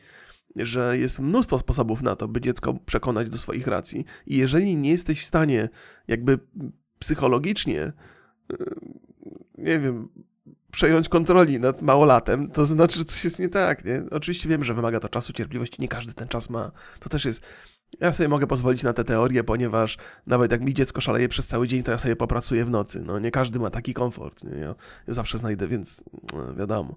[0.56, 4.90] Że jest mnóstwo sposobów na to, by dziecko przekonać do swoich racji, i jeżeli nie
[4.90, 5.70] jesteś w stanie,
[6.08, 6.40] jakby
[7.00, 7.94] psychologicznie,
[9.58, 10.10] nie wiem,
[10.72, 14.04] przejąć kontroli nad małolatem, to znaczy, że coś jest nie tak, nie?
[14.12, 16.72] Oczywiście wiem, że wymaga to czasu, cierpliwości, nie każdy ten czas ma.
[17.00, 17.46] To też jest...
[18.00, 21.68] Ja sobie mogę pozwolić na te teorie, ponieważ nawet jak mi dziecko szaleje przez cały
[21.68, 23.02] dzień, to ja sobie popracuję w nocy.
[23.06, 24.44] No nie każdy ma taki komfort.
[24.44, 24.58] Nie?
[24.60, 24.76] Ja,
[25.08, 26.96] zawsze znajdę, więc no, wiadomo.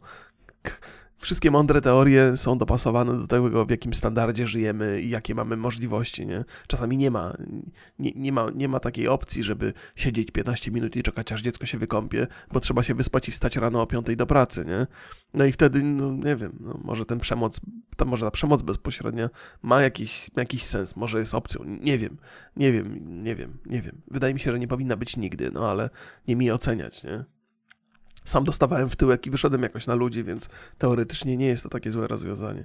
[1.24, 6.26] Wszystkie mądre teorie są dopasowane do tego, w jakim standardzie żyjemy i jakie mamy możliwości,
[6.26, 6.44] nie?
[6.66, 7.36] Czasami nie ma,
[7.98, 11.66] nie, nie, ma, nie ma takiej opcji, żeby siedzieć 15 minut i czekać, aż dziecko
[11.66, 14.86] się wykąpie, bo trzeba się wyspać i wstać rano o 5 do pracy, nie?
[15.34, 17.60] No i wtedy, no nie wiem, no może ten przemoc,
[17.96, 19.30] to może ta przemoc bezpośrednia
[19.62, 22.16] ma jakiś, jakiś sens, może jest opcją, nie wiem,
[22.56, 24.02] nie wiem, nie wiem, nie wiem.
[24.10, 25.90] Wydaje mi się, że nie powinna być nigdy, no ale
[26.28, 27.33] nie mi oceniać, nie?
[28.24, 31.90] Sam dostawałem w tyłek i wyszedłem jakoś na ludzi, więc teoretycznie nie jest to takie
[31.90, 32.64] złe rozwiązanie.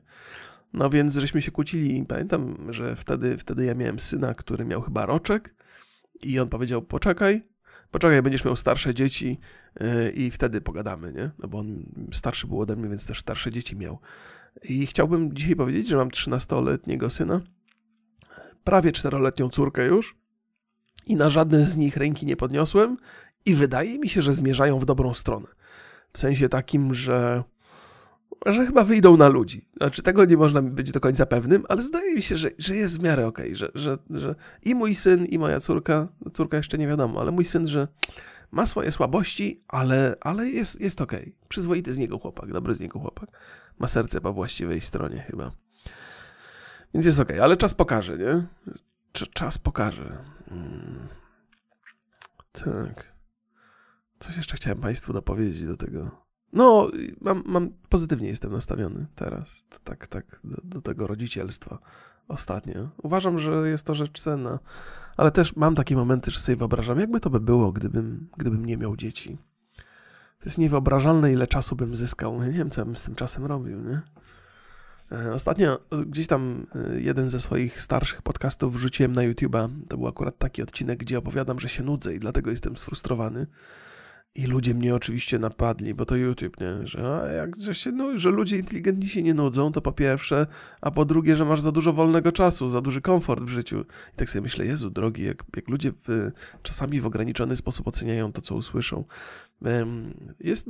[0.73, 4.81] No więc żeśmy się kłócili i pamiętam, że wtedy, wtedy ja miałem syna, który miał
[4.81, 5.55] chyba roczek
[6.23, 7.47] i on powiedział, poczekaj,
[7.91, 9.39] poczekaj, będziesz miał starsze dzieci
[9.79, 11.31] yy, i wtedy pogadamy, nie?
[11.39, 13.99] No bo on starszy był ode mnie, więc też starsze dzieci miał.
[14.63, 17.41] I chciałbym dzisiaj powiedzieć, że mam 13-letniego syna,
[18.63, 20.15] prawie 4-letnią córkę już
[21.05, 22.97] i na żadne z nich ręki nie podniosłem
[23.45, 25.47] i wydaje mi się, że zmierzają w dobrą stronę.
[26.13, 27.43] W sensie takim, że,
[28.45, 29.65] że chyba wyjdą na ludzi.
[29.77, 32.99] Znaczy, tego nie można być do końca pewnym, ale zdaje mi się, że, że jest
[32.99, 36.77] w miarę okej, okay, że, że, że i mój syn, i moja córka, córka jeszcze
[36.77, 37.87] nie wiadomo, ale mój syn, że
[38.51, 41.21] ma swoje słabości, ale, ale jest, jest okej.
[41.21, 41.33] Okay.
[41.49, 43.29] Przyzwoity z niego chłopak, dobry z niego chłopak.
[43.79, 45.51] Ma serce po właściwej stronie chyba.
[46.93, 47.43] Więc jest okej, okay.
[47.43, 48.43] ale czas pokaże, nie?
[49.33, 50.17] Czas pokaże.
[50.49, 51.07] Hmm.
[52.51, 53.08] Tak.
[54.19, 56.11] Coś jeszcze chciałem Państwu dopowiedzieć do tego.
[56.53, 61.79] No, mam, mam pozytywnie jestem nastawiony teraz, tak, tak, do, do, tego rodzicielstwa
[62.27, 62.89] ostatnio.
[63.03, 64.59] Uważam, że jest to rzecz cenna,
[65.17, 68.77] ale też mam takie momenty, że sobie wyobrażam, jakby to by było, gdybym, gdybym nie
[68.77, 69.37] miał dzieci.
[70.39, 72.43] To jest niewyobrażalne, ile czasu bym zyskał.
[72.43, 74.01] Nie wiem, co bym z tym czasem robił, nie?
[75.11, 79.69] E, ostatnio gdzieś tam e, jeden ze swoich starszych podcastów wrzuciłem na YouTube'a.
[79.87, 83.47] To był akurat taki odcinek, gdzie opowiadam, że się nudzę i dlatego jestem sfrustrowany.
[84.35, 86.87] I ludzie mnie oczywiście napadli, bo to YouTube, nie?
[86.87, 90.47] Że, a jak, że, się, no, że ludzie inteligentni się nie nudzą, to po pierwsze,
[90.81, 93.85] a po drugie, że masz za dużo wolnego czasu, za duży komfort w życiu.
[94.13, 96.31] I tak sobie myślę, Jezu drogi, jak, jak ludzie w,
[96.63, 99.05] czasami w ograniczony sposób oceniają to, co usłyszą.
[100.39, 100.69] Jest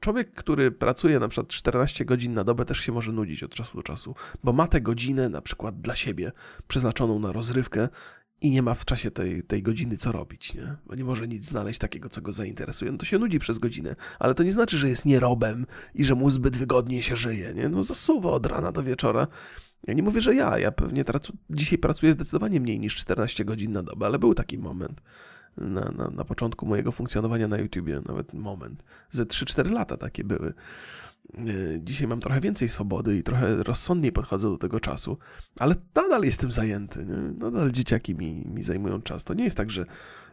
[0.00, 3.76] człowiek, który pracuje na przykład 14 godzin na dobę, też się może nudzić od czasu
[3.76, 4.14] do czasu,
[4.44, 6.32] bo ma tę godzinę na przykład dla siebie,
[6.68, 7.88] przeznaczoną na rozrywkę
[8.40, 10.76] i nie ma w czasie tej, tej godziny co robić, nie?
[10.86, 12.92] Bo nie może nic znaleźć takiego, co go zainteresuje.
[12.92, 16.14] No to się nudzi przez godzinę, ale to nie znaczy, że jest nierobem i że
[16.14, 17.68] mu zbyt wygodnie się żyje, nie?
[17.68, 19.26] No zasuwa od rana do wieczora.
[19.86, 23.72] Ja nie mówię, że ja, ja pewnie tracu, dzisiaj pracuję zdecydowanie mniej niż 14 godzin
[23.72, 25.02] na dobę, ale był taki moment
[25.56, 28.84] na, na, na początku mojego funkcjonowania na YouTubie, nawet moment.
[29.10, 30.52] Ze 3-4 lata takie były.
[31.34, 35.18] E, dzisiaj mam trochę więcej swobody i trochę rozsądniej podchodzę do tego czasu,
[35.58, 37.04] ale nadal jestem zajęty.
[37.04, 37.16] Nie?
[37.38, 39.24] Nadal dzieciaki mi, mi zajmują czas.
[39.24, 39.86] To nie jest tak, że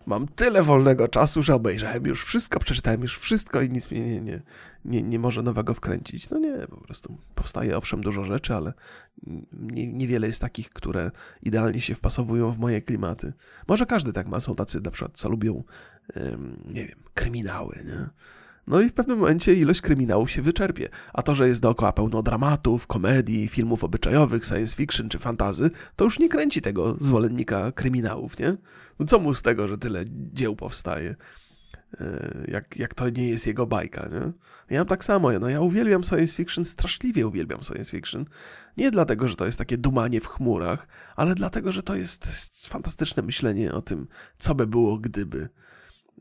[0.06, 4.22] mam tyle wolnego czasu, że obejrzałem już wszystko, przeczytałem już wszystko i nic mnie nie,
[4.22, 4.42] nie,
[4.86, 6.30] nie, nie może nowego wkręcić.
[6.30, 8.74] No nie, po prostu powstaje owszem dużo rzeczy, ale
[9.54, 13.34] nie, niewiele jest takich, które idealnie się wpasowują w moje klimaty.
[13.68, 15.64] Może każdy tak ma, są tacy na przykład, co lubią,
[16.66, 18.10] nie wiem, kryminały, nie?
[18.68, 20.90] No i w pewnym momencie ilość kryminałów się wyczerpie.
[21.14, 26.04] A to, że jest dookoła pełno dramatów, komedii, filmów obyczajowych, science fiction czy fantazy, to
[26.04, 28.58] już nie kręci tego zwolennika kryminałów, nie?
[29.00, 31.16] No co mu z tego, że tyle dzieł powstaje?
[32.02, 34.32] E, jak, jak to nie jest jego bajka, nie?
[34.70, 38.26] Ja mam tak samo, no ja uwielbiam science fiction, straszliwie uwielbiam science fiction.
[38.78, 42.68] Nie dlatego, że to jest takie dumanie w chmurach, ale dlatego, że to jest, jest
[42.68, 45.50] fantastyczne myślenie o tym, co by było, gdyby.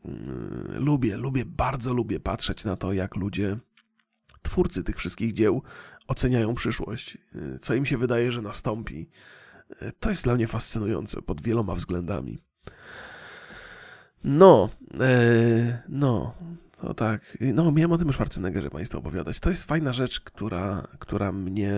[0.05, 3.57] Yy, lubię, lubię, bardzo lubię patrzeć na to, jak ludzie,
[4.41, 5.61] twórcy tych wszystkich dzieł,
[6.07, 9.09] oceniają przyszłość, yy, co im się wydaje, że nastąpi.
[9.81, 12.39] Yy, to jest dla mnie fascynujące pod wieloma względami.
[14.23, 16.33] No, e, no,
[16.81, 17.37] to tak.
[17.41, 19.39] No, miałem o tym Schwarzeneggerze Państwu opowiadać.
[19.39, 21.73] To jest fajna rzecz, która, która mnie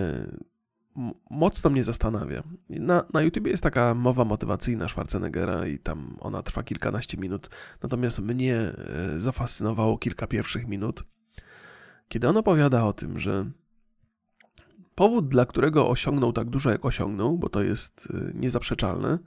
[1.29, 2.43] mocno mnie zastanawia.
[2.69, 7.49] Na, na YouTubie jest taka mowa motywacyjna Schwarzeneggera i tam ona trwa kilkanaście minut,
[7.83, 8.73] natomiast mnie e,
[9.19, 11.03] zafascynowało kilka pierwszych minut,
[12.07, 13.45] kiedy on opowiada o tym, że
[14.95, 19.19] powód, dla którego osiągnął tak dużo, jak osiągnął, bo to jest e, niezaprzeczalne,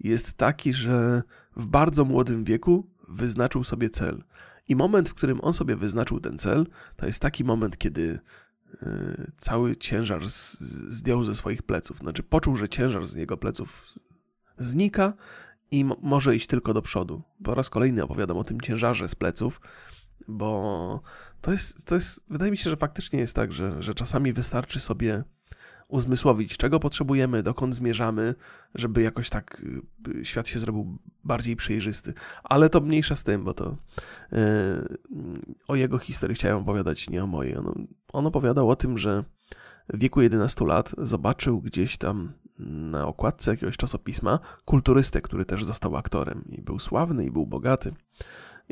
[0.00, 1.22] jest taki, że
[1.56, 4.24] w bardzo młodym wieku wyznaczył sobie cel.
[4.68, 8.18] I moment, w którym on sobie wyznaczył ten cel, to jest taki moment, kiedy
[9.36, 10.22] cały ciężar
[10.88, 11.98] zdjął ze swoich pleców.
[11.98, 13.86] Znaczy poczuł, że ciężar z jego pleców
[14.58, 15.14] znika
[15.70, 17.22] i może iść tylko do przodu.
[17.44, 19.60] Po raz kolejny opowiadam o tym ciężarze z pleców,
[20.28, 21.02] bo
[21.40, 24.80] to jest, to jest, wydaje mi się, że faktycznie jest tak, że, że czasami wystarczy
[24.80, 25.24] sobie
[25.92, 28.34] uzmysłowić, czego potrzebujemy, dokąd zmierzamy,
[28.74, 29.62] żeby jakoś tak
[30.08, 32.14] y, świat się zrobił bardziej przejrzysty.
[32.44, 33.76] Ale to mniejsza z tym, bo to
[34.32, 34.38] yy,
[35.68, 37.56] o jego historii chciałem opowiadać, nie o mojej.
[37.56, 39.24] On, on opowiadał o tym, że
[39.88, 45.96] w wieku 11 lat zobaczył gdzieś tam na okładce jakiegoś czasopisma kulturystę, który też został
[45.96, 47.94] aktorem i był sławny i był bogaty.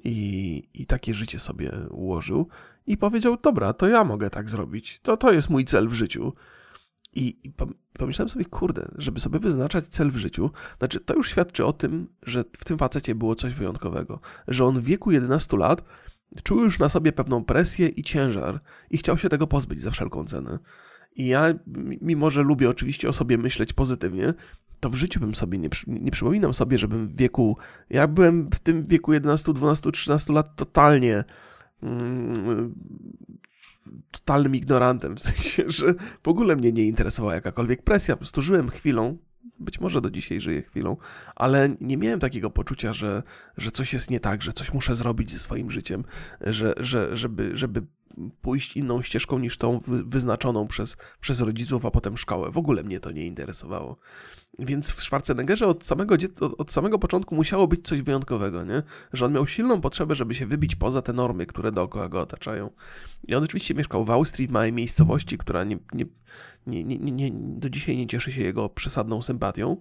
[0.04, 2.48] I, i takie życie sobie ułożył
[2.87, 5.00] i powiedział: Dobra, to ja mogę tak zrobić.
[5.02, 6.33] To, to jest mój cel w życiu.
[7.12, 7.53] I,
[7.99, 12.09] pomyślałem sobie, kurde, żeby sobie wyznaczać cel w życiu, znaczy to już świadczy o tym,
[12.23, 15.85] że w tym facecie było coś wyjątkowego, że on w wieku 11 lat
[16.42, 20.25] czuł już na sobie pewną presję i ciężar i chciał się tego pozbyć za wszelką
[20.25, 20.59] cenę.
[21.16, 21.55] I ja,
[22.01, 24.35] mimo że lubię oczywiście o sobie myśleć pozytywnie,
[24.81, 27.57] to w życiu bym sobie nie, nie przypominam sobie, żebym w wieku,
[27.90, 31.25] ja byłem w tym wieku 11, 12, 13 lat totalnie
[31.83, 32.75] mm,
[34.10, 38.70] totalnym ignorantem, w sensie, że w ogóle mnie nie interesowała jakakolwiek presja, po prostu żyłem
[38.70, 39.18] chwilą,
[39.58, 40.96] być może do dzisiaj żyję chwilą,
[41.36, 43.22] ale nie miałem takiego poczucia, że,
[43.56, 46.04] że coś jest nie tak, że coś muszę zrobić ze swoim życiem,
[46.40, 47.82] że, że, żeby, żeby
[48.42, 52.50] pójść inną ścieżką niż tą wyznaczoną przez, przez rodziców, a potem szkołę.
[52.50, 53.96] W ogóle mnie to nie interesowało.
[54.59, 56.16] Więc w Schwarzeneggerze od samego,
[56.59, 58.83] od samego początku musiało być coś wyjątkowego, nie?
[59.12, 62.70] Że on miał silną potrzebę, żeby się wybić poza te normy, które dookoła go otaczają.
[63.28, 66.04] I on oczywiście mieszkał w Austrii, w małej miejscowości, która nie, nie,
[66.66, 69.76] nie, nie, nie, do dzisiaj nie cieszy się jego przesadną sympatią.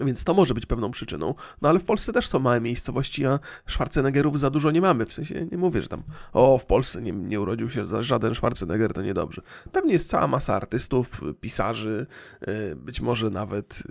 [0.00, 1.34] Więc to może być pewną przyczyną.
[1.62, 5.06] No ale w Polsce też są małe miejscowości, a Schwarzeneggerów za dużo nie mamy.
[5.06, 8.92] W sensie nie mówię, że tam o, w Polsce nie, nie urodził się żaden Schwarzenegger,
[8.92, 9.42] to niedobrze.
[9.72, 12.06] Pewnie jest cała masa artystów, pisarzy,
[12.48, 13.82] y, być może nawet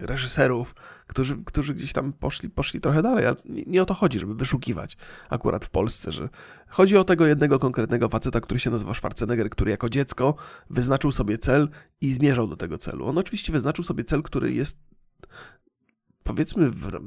[0.00, 0.74] y, reżyserów,
[1.06, 4.34] którzy, którzy gdzieś tam poszli, poszli trochę dalej, ale nie, nie o to chodzi, żeby
[4.34, 4.96] wyszukiwać
[5.30, 6.28] akurat w Polsce, że
[6.74, 10.34] chodzi o tego jednego konkretnego faceta, który się nazywa Schwarzenegger, który jako dziecko
[10.70, 11.68] wyznaczył sobie cel
[12.00, 13.06] i zmierzał do tego celu.
[13.06, 14.78] On oczywiście wyznaczył sobie cel, który jest
[16.22, 17.00] powiedzmy w,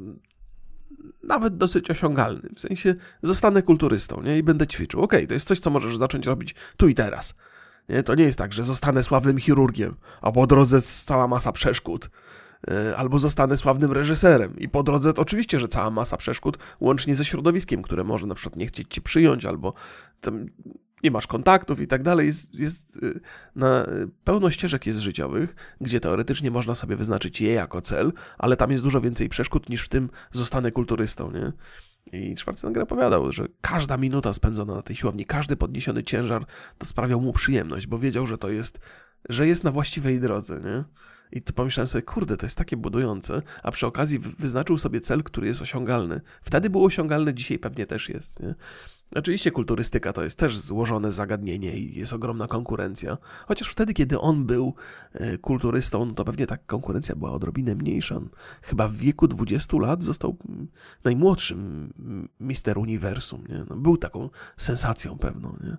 [1.24, 2.50] nawet dosyć osiągalny.
[2.56, 4.38] W sensie zostanę kulturystą nie?
[4.38, 5.02] i będę ćwiczył.
[5.02, 7.34] Okej, okay, to jest coś, co możesz zacząć robić tu i teraz.
[7.90, 8.04] Nie?
[8.04, 12.10] To nie jest tak, że zostanę sławnym chirurgiem, a po drodze cała masa przeszkód.
[12.72, 14.60] E, albo zostanę sławnym reżyserem.
[14.60, 18.36] I po drodze to oczywiście, że cała masa przeszkód, łącznie ze środowiskiem, które może na
[18.36, 19.74] przykład nie chcieć ci przyjąć, albo
[21.04, 22.28] nie masz kontaktów i tak dalej.
[22.28, 23.20] Jest, jest y,
[23.56, 23.86] na,
[24.24, 28.84] pełno ścieżek jest życiowych, gdzie teoretycznie można sobie wyznaczyć je jako cel, ale tam jest
[28.84, 31.52] dużo więcej przeszkód niż w tym zostanę kulturystą, nie?
[32.20, 36.46] I Schwarzenegger opowiadał, że każda minuta spędzona na tej siłowni, każdy podniesiony ciężar,
[36.78, 38.80] to sprawiał mu przyjemność, bo wiedział, że to jest,
[39.30, 40.84] że jest na właściwej drodze, nie?
[41.32, 45.24] I to pomyślałem sobie, kurde, to jest takie budujące, a przy okazji wyznaczył sobie cel,
[45.24, 46.22] który jest osiągalny.
[46.42, 48.40] Wtedy był osiągalny, dzisiaj pewnie też jest.
[48.40, 48.56] Nie?
[49.16, 53.18] Oczywiście kulturystyka to jest też złożone zagadnienie i jest ogromna konkurencja.
[53.48, 54.74] Chociaż wtedy, kiedy on był
[55.14, 58.20] e, kulturystą, no to pewnie ta konkurencja była odrobinę mniejsza.
[58.62, 60.68] Chyba w wieku 20 lat został mm,
[61.04, 61.94] najmłodszym
[62.40, 63.44] mister uniwersum.
[63.50, 63.66] Nie?
[63.70, 65.58] No, był taką sensacją pewną.
[65.64, 65.78] Nie?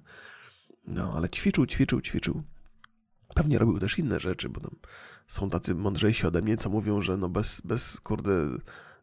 [0.86, 2.42] No, ale ćwiczył, ćwiczył, ćwiczył.
[3.34, 4.76] Pewnie robił też inne rzeczy, bo tam
[5.28, 8.32] są tacy mądrzejsi ode mnie, co mówią, że no bez, bez kurde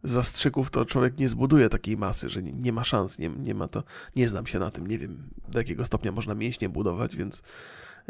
[0.04, 3.68] zastrzyków to człowiek nie zbuduje takiej masy, że nie, nie, ma szans, nie, nie ma
[3.68, 3.84] to,
[4.16, 7.44] nie znam się na tym, nie wiem do jakiego stopnia można mięśnie budować, więc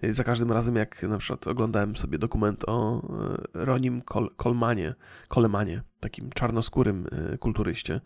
[0.03, 4.95] y, za każdym razem jak na przykład oglądałem sobie dokument o y, Ronim Kol Kolmanie,
[5.27, 8.01] Kolemanie, takim czarnoskórym y, kulturyście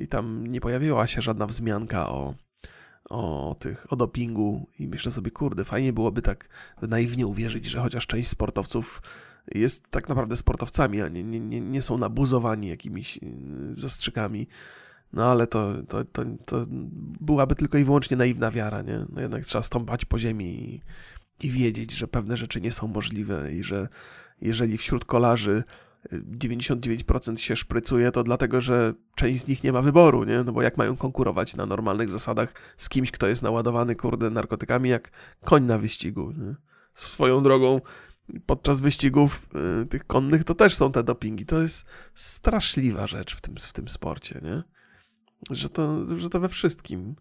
[0.00, 2.34] i tam nie pojawiła się żadna wzmianka o
[3.08, 6.48] o tych, o dopingu i myślę sobie, kurde, fajnie byłoby tak
[6.82, 9.02] naiwnie uwierzyć, że chociaż część sportowców
[9.54, 13.20] jest tak naprawdę sportowcami, a nie, nie, nie, są nabuzowani jakimiś y,
[13.72, 14.46] zastrzykami.
[15.12, 16.66] No ale to, to, to, to
[17.20, 19.06] byłaby tylko i wyłącznie naiwna wiara, nie?
[19.12, 20.82] No jednak trzeba stąpać po ziemi i,
[21.46, 23.88] i wiedzieć, że pewne rzeczy nie są możliwe i że
[24.40, 25.64] jeżeli wśród kolarzy
[26.12, 30.42] 99% się szprycuje, to dlatego, że część z nich nie ma wyboru, nie?
[30.44, 34.90] No bo jak mają konkurować na normalnych zasadach z kimś, kto jest naładowany, kurde, narkotykami,
[34.90, 35.10] jak
[35.44, 36.54] koń na wyścigu, nie?
[36.94, 37.80] Swoją drogą,
[38.46, 39.48] podczas wyścigów
[39.82, 41.46] y, tych konnych to też są te dopingi.
[41.46, 44.62] To jest straszliwa rzecz w tym, w tym sporcie, nie?
[45.50, 47.16] Że to, że to we wszystkim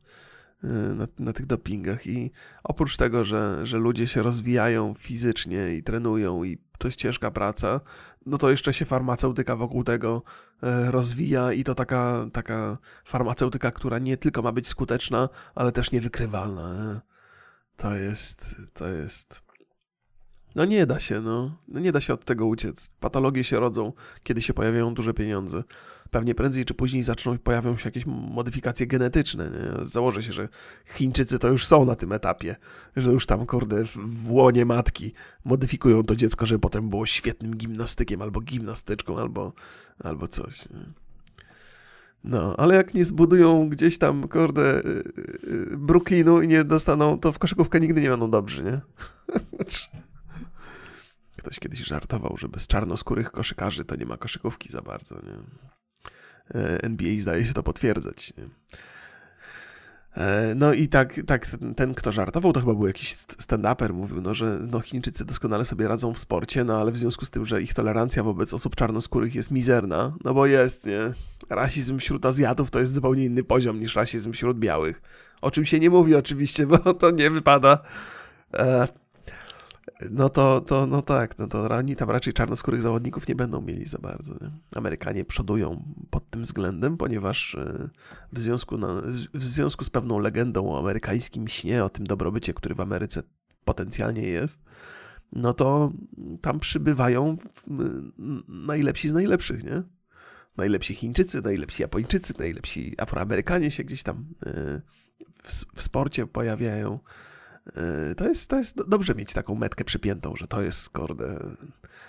[0.63, 2.31] na, na, tych dopingach i
[2.63, 7.81] oprócz tego, że, że ludzie się rozwijają fizycznie i trenują i to jest ciężka praca,
[8.25, 10.23] no to jeszcze się farmaceutyka wokół tego
[10.63, 15.91] e, rozwija i to taka, taka farmaceutyka, która nie tylko ma być skuteczna, ale też
[15.91, 17.01] niewykrywalna.
[17.77, 19.45] To jest, to jest
[20.55, 21.51] No nie da się, no.
[21.67, 21.79] no.
[21.79, 22.89] Nie da się od tego uciec.
[22.99, 23.93] Patologie się rodzą,
[24.23, 25.63] kiedy się pojawiają duże pieniądze.
[26.11, 29.49] Pewnie prędzej czy później zaczną pojawią się jakieś modyfikacje genetyczne.
[29.49, 29.85] Nie?
[29.85, 30.49] Założę się, że
[30.85, 32.55] Chińczycy to już są na tym etapie,
[32.95, 35.13] że już tam, kurde, w łonie matki
[35.45, 39.53] modyfikują to dziecko, żeby potem było świetnym gimnastykiem albo gimnastyczką, albo,
[40.03, 40.69] albo coś.
[40.69, 41.05] Nie?
[42.25, 45.03] No, ale jak nie zbudują gdzieś tam, kurde, y,
[45.47, 48.81] y, Brooklynu i nie dostaną, to w koszykówkę nigdy nie będą dobrzy, nie?
[51.37, 55.37] Ktoś kiedyś żartował, że bez czarnoskórych koszykarzy to nie ma koszykówki za bardzo, nie?
[56.55, 58.33] E, NBA zdaje się to potwierdzać?
[60.17, 64.33] E, no i tak, tak ten, kto żartował, to chyba był jakiś stand-uper, mówił, no,
[64.33, 67.61] że no, Chińczycy doskonale sobie radzą w sporcie, no ale w związku z tym, że
[67.61, 71.13] ich tolerancja wobec osób czarnoskórych jest mizerna, no bo jest, nie?
[71.49, 75.01] Rasizm wśród Azjatów to jest zupełnie inny poziom niż rasizm wśród białych.
[75.41, 77.79] O czym się nie mówi oczywiście, bo to nie wypada.
[78.53, 78.87] E,
[80.11, 83.85] no to, to no tak, no to oni tam raczej czarnoskórych zawodników nie będą mieli
[83.85, 84.33] za bardzo.
[84.33, 84.51] Nie?
[84.75, 87.89] Amerykanie przodują pod tym względem, ponieważ e,
[88.33, 89.01] w związku, na,
[89.33, 93.23] w związku z pewną legendą o amerykańskim śnie, o tym dobrobycie, który w Ameryce
[93.65, 94.61] potencjalnie jest,
[95.31, 95.91] no to
[96.41, 97.37] tam przybywają
[98.47, 99.83] najlepsi z najlepszych, nie?
[100.57, 104.81] Najlepsi Chińczycy, najlepsi Japończycy, najlepsi Afroamerykanie się gdzieś tam e,
[105.43, 106.99] w, w sporcie pojawiają.
[107.73, 111.55] E, to jest, to jest dobrze mieć taką metkę przypiętą, że to jest, kurde,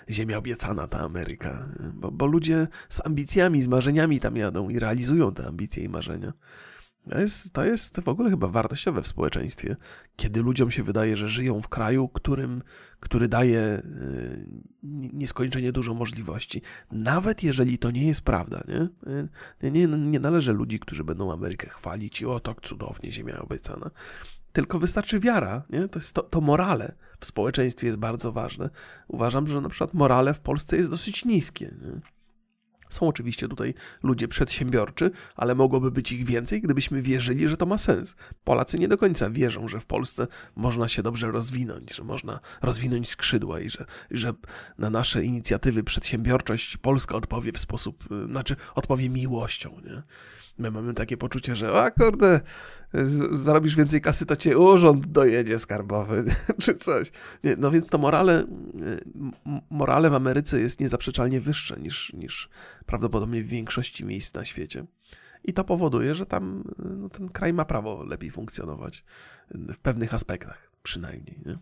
[0.09, 1.69] ziemia obiecana, ta Ameryka.
[1.93, 6.33] Bo, bo ludzie z ambicjami, z marzeniami tam jadą i realizują te ambicje i marzenia.
[7.09, 9.75] To jest, to jest w ogóle chyba wartościowe w społeczeństwie,
[10.15, 12.61] kiedy ludziom się wydaje, że żyją w kraju, którym,
[12.99, 13.81] który daje e,
[15.13, 16.61] nieskończenie dużo możliwości.
[16.91, 18.87] Nawet jeżeli to nie jest prawda, nie?
[19.61, 23.91] E, nie, nie należy ludzi, którzy będą Amerykę chwalić i o, tak cudownie ziemia obiecana
[24.57, 25.87] tylko wystarczy wiara, nie?
[25.87, 28.69] To, jest to, to morale w społeczeństwie jest bardzo ważne.
[29.07, 31.65] Uważam, że na przykład morale w Polsce jest dosyć niskie.
[31.81, 32.01] Nie?
[32.89, 37.77] Są oczywiście tutaj ludzie przedsiębiorczy, ale mogłoby być ich więcej, gdybyśmy wierzyli, że to ma
[37.77, 38.15] sens.
[38.43, 43.09] Polacy nie do końca wierzą, że w Polsce można się dobrze rozwinąć, że można rozwinąć
[43.09, 44.33] skrzydła i że, że
[44.77, 49.81] na nasze inicjatywy przedsiębiorczość Polska odpowie w sposób, znaczy odpowie miłością.
[49.85, 50.03] Nie?
[50.57, 52.41] My mamy takie poczucie, że a kurde,
[53.31, 56.25] zarobisz więcej kasy, to cię urząd dojedzie skarbowy,
[56.61, 57.11] czy coś.
[57.43, 58.45] Nie, no więc to morale,
[59.69, 62.49] morale w Ameryce jest niezaprzeczalnie wyższe niż, niż
[62.85, 64.85] prawdopodobnie w większości miejsc na świecie.
[65.43, 69.03] I to powoduje, że tam no, ten kraj ma prawo lepiej funkcjonować.
[69.51, 71.39] W pewnych aspektach przynajmniej.
[71.45, 71.57] Nie?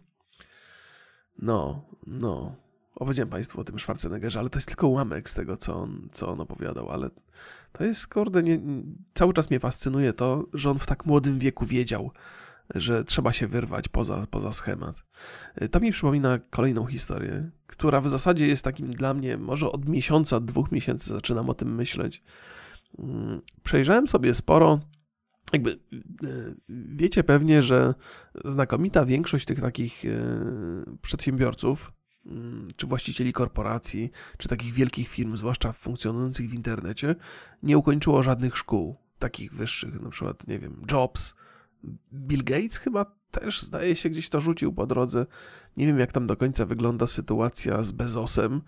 [1.39, 2.64] No, no.
[2.95, 6.27] Opowiedziałem Państwu o tym Schwarzeneggerze, ale to jest tylko ułamek z tego, co on, co
[6.27, 7.09] on opowiadał, ale
[7.71, 8.59] to jest, kurde, nie,
[9.13, 12.11] cały czas mnie fascynuje to, że on w tak młodym wieku wiedział,
[12.75, 15.03] że trzeba się wyrwać poza, poza schemat.
[15.71, 20.39] To mi przypomina kolejną historię, która w zasadzie jest takim dla mnie, może od miesiąca,
[20.39, 22.23] dwóch miesięcy zaczynam o tym myśleć.
[22.99, 24.79] Mm, przejrzałem sobie sporo
[25.53, 25.77] jakby e,
[26.69, 27.93] wiecie pewnie, że
[28.45, 30.03] znakomita większość tych takich
[31.01, 31.91] przedsiębiorców
[32.76, 37.15] czy właścicieli korporacji, czy takich wielkich firm, zwłaszcza funkcjonujących w internecie,
[37.63, 41.36] nie ukończyło żadnych szkół takich wyższych, na przykład, nie wiem, Jobs,
[42.13, 45.26] Bill Gates chyba też zdaje się gdzieś to rzucił po drodze.
[45.78, 48.61] Nie wiem, jak tam do końca wygląda sytuacja z Bezosem,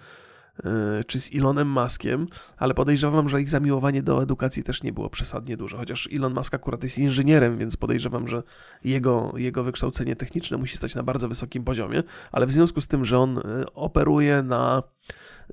[1.08, 2.28] czy z Elonem Muskiem,
[2.58, 6.53] ale podejrzewam, że ich zamiłowanie do edukacji też nie było przesadnie duże, chociaż Elon Musk
[6.53, 8.43] akurat jest inżynierem, więc podejrzewam, że
[8.84, 13.05] jego, jego wykształcenie techniczne musi stać na bardzo wysokim poziomie, ale w związku z tym,
[13.05, 13.41] że on e,
[13.74, 14.84] operuje na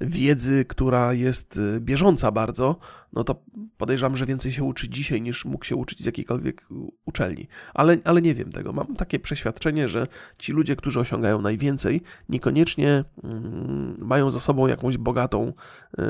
[0.01, 2.76] wiedzy, która jest y, bieżąca bardzo,
[3.12, 3.42] no to
[3.76, 6.68] podejrzewam, że więcej się uczy dzisiaj niż mógł się uczyć z jakiejkolwiek
[7.05, 7.49] uczelni.
[7.74, 8.72] Ale, ale nie wiem tego.
[8.72, 10.07] Mam takie przeświadczenie, że
[10.38, 15.53] ci ludzie, którzy osiągają najwięcej, niekoniecznie mm, mają za sobą jakąś bogatą
[15.99, 16.03] y,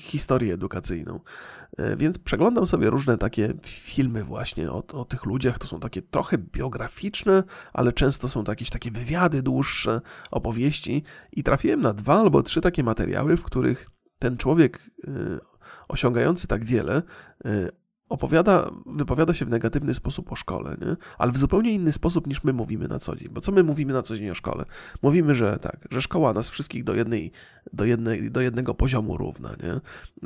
[0.00, 1.20] historię edukacyjną.
[1.80, 5.58] Y, więc przeglądam sobie różne takie filmy właśnie o, o tych ludziach.
[5.58, 7.42] To są takie trochę biograficzne,
[7.72, 10.00] ale często są to jakieś takie wywiady dłuższe,
[10.30, 11.02] opowieści
[11.32, 15.38] i trafiłem na dwa albo trzy takie materiały, w których ten człowiek y,
[15.88, 17.02] osiągający tak wiele
[17.46, 17.70] y,
[18.08, 20.96] opowiada, wypowiada się w negatywny sposób o szkole, nie?
[21.18, 23.28] ale w zupełnie inny sposób niż my mówimy na co dzień.
[23.28, 24.64] Bo co my mówimy na co dzień o szkole?
[25.02, 27.32] Mówimy, że tak, że szkoła nas wszystkich do, jednej,
[27.72, 29.80] do, jednej, do jednego poziomu równa, nie?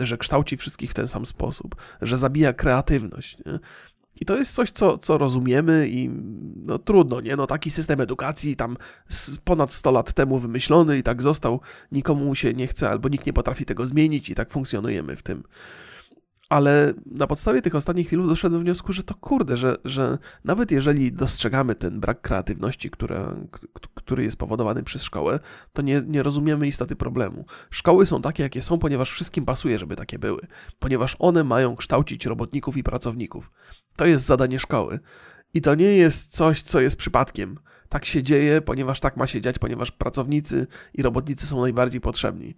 [0.05, 3.39] że kształci wszystkich w ten sam sposób, że zabija kreatywność.
[3.47, 3.59] Nie?
[4.20, 6.11] I to jest coś, co, co rozumiemy i
[6.57, 7.37] no trudno, nie?
[7.37, 8.76] No taki system edukacji tam
[9.45, 11.61] ponad 100 lat temu wymyślony i tak został,
[11.93, 15.43] nikomu się nie chce albo nikt nie potrafi tego zmienić i tak funkcjonujemy w tym.
[16.53, 20.70] Ale na podstawie tych ostatnich filmów doszedłem do wniosku, że to kurde, że, że nawet
[20.70, 22.90] jeżeli dostrzegamy ten brak kreatywności,
[23.94, 25.40] który jest powodowany przez szkołę,
[25.72, 27.44] to nie, nie rozumiemy istoty problemu.
[27.70, 30.40] Szkoły są takie, jakie są, ponieważ wszystkim pasuje, żeby takie były,
[30.78, 33.50] ponieważ one mają kształcić robotników i pracowników.
[33.96, 34.98] To jest zadanie szkoły.
[35.55, 37.59] I to nie jest coś, co jest przypadkiem.
[37.88, 42.55] Tak się dzieje, ponieważ tak ma się dziać, ponieważ pracownicy i robotnicy są najbardziej potrzebni.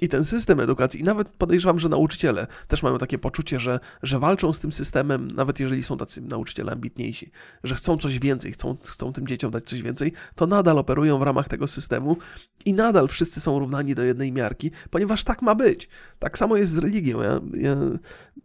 [0.00, 4.18] I ten system edukacji, i nawet podejrzewam, że nauczyciele też mają takie poczucie, że, że
[4.18, 7.30] walczą z tym systemem, nawet jeżeli są tacy nauczyciele ambitniejsi,
[7.64, 11.22] że chcą coś więcej, chcą, chcą tym dzieciom dać coś więcej, to nadal operują w
[11.22, 12.16] ramach tego systemu
[12.64, 15.88] i nadal wszyscy są równani do jednej miarki, ponieważ tak ma być.
[16.18, 17.22] Tak samo jest z religią.
[17.22, 17.76] Ja, ja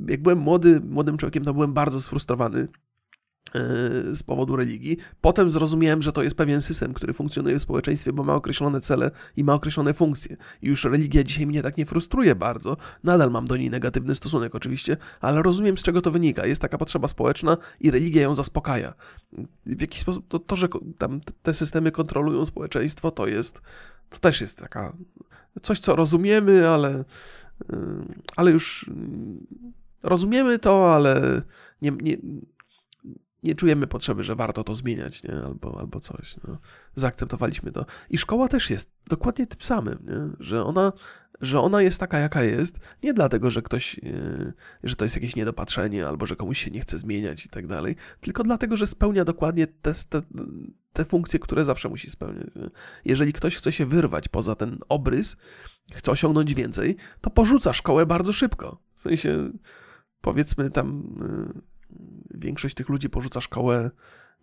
[0.08, 2.68] jak byłem młody, młodym człowiekiem, to byłem bardzo sfrustrowany
[4.14, 4.98] z powodu religii.
[5.22, 9.12] Potem zrozumiałem, że to jest pewien system, który funkcjonuje w społeczeństwie, bo ma określone cele
[9.38, 10.38] i ma określone funkcje.
[10.62, 12.78] I już religia dzisiaj mnie tak nie frustruje bardzo.
[13.04, 16.46] Nadal mam do niej negatywny stosunek oczywiście, ale rozumiem z czego to wynika.
[16.46, 18.94] Jest taka potrzeba społeczna i religia ją zaspokaja.
[19.66, 23.62] W jakiś sposób to, to że tam te systemy kontrolują społeczeństwo, to jest,
[24.10, 24.94] to też jest taka
[25.62, 27.06] coś, co rozumiemy, ale, e,
[28.36, 28.90] ale już
[30.04, 31.42] rozumiemy to, ale
[31.82, 32.18] nie, nie
[33.44, 35.34] nie czujemy potrzeby, że warto to zmieniać, nie?
[35.46, 36.36] Albo, albo coś.
[36.48, 36.58] No.
[36.96, 37.86] Zaakceptowaliśmy to.
[38.10, 40.46] I szkoła też jest dokładnie tym samym, nie?
[40.46, 40.92] Że, ona,
[41.42, 45.36] że ona jest taka, jaka jest, nie dlatego, że ktoś, yy, że to jest jakieś
[45.36, 49.26] niedopatrzenie, albo że komuś się nie chce zmieniać i tak dalej, tylko dlatego, że spełnia
[49.26, 50.22] dokładnie te, te,
[50.94, 52.48] te funkcje, które zawsze musi spełniać.
[53.06, 55.38] Jeżeli ktoś chce się wyrwać poza ten obrys,
[55.94, 58.82] chce osiągnąć więcej, to porzuca szkołę bardzo szybko.
[58.96, 59.50] W sensie,
[60.22, 61.18] powiedzmy tam...
[61.56, 61.71] Yy,
[62.34, 63.92] większość tych ludzi porzuca szkołę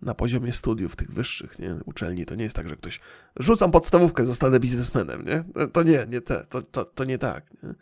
[0.02, 1.78] na poziomie studiów tych wyższych, nie?
[1.84, 2.26] Uczelni.
[2.26, 3.00] To nie jest tak, że ktoś
[3.36, 5.66] rzucam podstawówkę, zostanę biznesmenem, nie?
[5.72, 7.62] To nie, nie te, to, to, to nie tak.
[7.62, 7.74] Nie?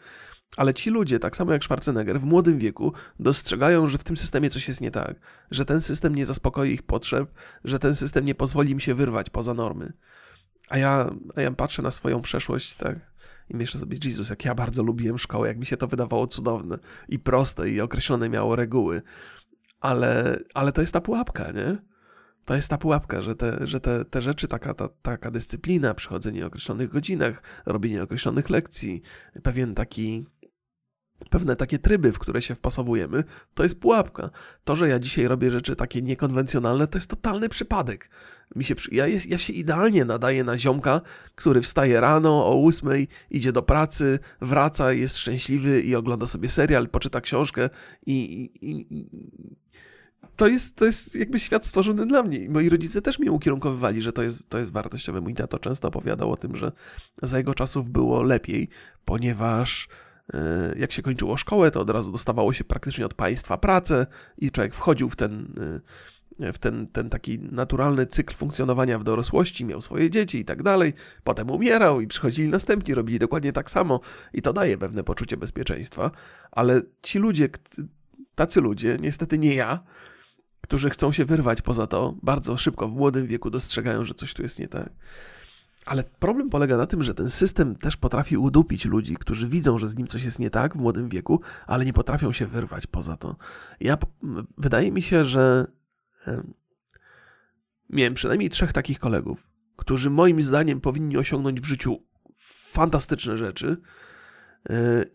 [0.56, 4.50] Ale ci ludzie, tak samo jak Schwarzenegger, w młodym wieku dostrzegają, że w tym systemie
[4.50, 7.32] coś jest nie tak, że ten system nie zaspokoi ich potrzeb,
[7.64, 9.92] że ten system nie pozwoli im się wyrwać poza normy.
[10.68, 12.96] A ja, a ja patrzę na swoją przeszłość, tak,
[13.50, 16.78] i myślę sobie, Jezus, jak ja bardzo lubiłem szkołę, jak mi się to wydawało cudowne
[17.08, 19.02] i proste i określone miało reguły
[19.80, 21.76] ale, ale to jest ta pułapka, nie?
[22.44, 26.44] To jest ta pułapka, że te, że te, te rzeczy, taka, ta, taka dyscyplina, przychodzenie
[26.44, 29.02] o określonych godzinach, robienie określonych lekcji,
[29.42, 30.26] pewien taki
[31.30, 33.24] pewne takie tryby, w które się wpasowujemy,
[33.54, 34.30] to jest pułapka.
[34.64, 38.10] To, że ja dzisiaj robię rzeczy takie niekonwencjonalne, to jest totalny przypadek.
[38.56, 41.00] Mi się, ja, jest, ja się idealnie nadaję na ziomka,
[41.34, 46.88] który wstaje rano o ósmej, idzie do pracy, wraca, jest szczęśliwy i ogląda sobie serial,
[46.88, 47.70] poczyta książkę
[48.06, 49.06] i, i, i
[50.36, 52.48] to jest, to jest jakby świat stworzony dla mnie.
[52.48, 55.20] Moi rodzice też mnie ukierunkowywali, że to jest, to jest wartościowe.
[55.20, 56.72] Mój tato często opowiadał o tym, że
[57.22, 58.68] za jego czasów było lepiej,
[59.04, 59.88] ponieważ
[60.34, 64.06] e, jak się kończyło szkołę, to od razu dostawało się praktycznie od państwa pracę
[64.38, 65.52] i człowiek wchodził w ten,
[66.40, 70.62] e, w ten, ten taki naturalny cykl funkcjonowania w dorosłości, miał swoje dzieci i tak
[70.62, 70.92] dalej,
[71.24, 74.00] potem umierał i przychodzili następni, robili dokładnie tak samo
[74.32, 76.10] i to daje pewne poczucie bezpieczeństwa,
[76.52, 77.48] ale ci ludzie,
[78.34, 79.80] tacy ludzie, niestety nie ja,
[80.66, 84.42] którzy chcą się wyrwać poza to, bardzo szybko w młodym wieku dostrzegają, że coś tu
[84.42, 84.90] jest nie tak.
[85.84, 89.88] Ale problem polega na tym, że ten system też potrafi udupić ludzi, którzy widzą, że
[89.88, 93.16] z nim coś jest nie tak w młodym wieku, ale nie potrafią się wyrwać poza
[93.16, 93.36] to.
[93.80, 93.98] Ja,
[94.58, 95.66] wydaje mi się, że
[97.90, 102.02] miałem przynajmniej trzech takich kolegów, którzy moim zdaniem powinni osiągnąć w życiu
[102.72, 103.76] fantastyczne rzeczy,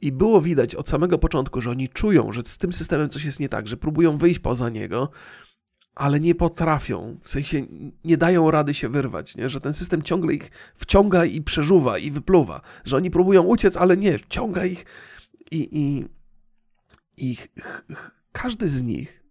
[0.02, 3.40] i było widać od samego początku, że oni czują, że z tym systemem coś jest
[3.40, 5.10] nie tak, że próbują wyjść poza niego,
[5.96, 7.62] ale nie potrafią, w sensie
[8.06, 9.50] nie dają rady się wyrwać, nie?
[9.50, 13.98] że ten system ciągle ich wciąga i przeżuwa i wypluwa, że oni próbują uciec, ale
[13.98, 14.86] nie, wciąga ich
[15.52, 16.06] i, i,
[17.18, 17.38] i
[18.32, 19.24] każdy z nich,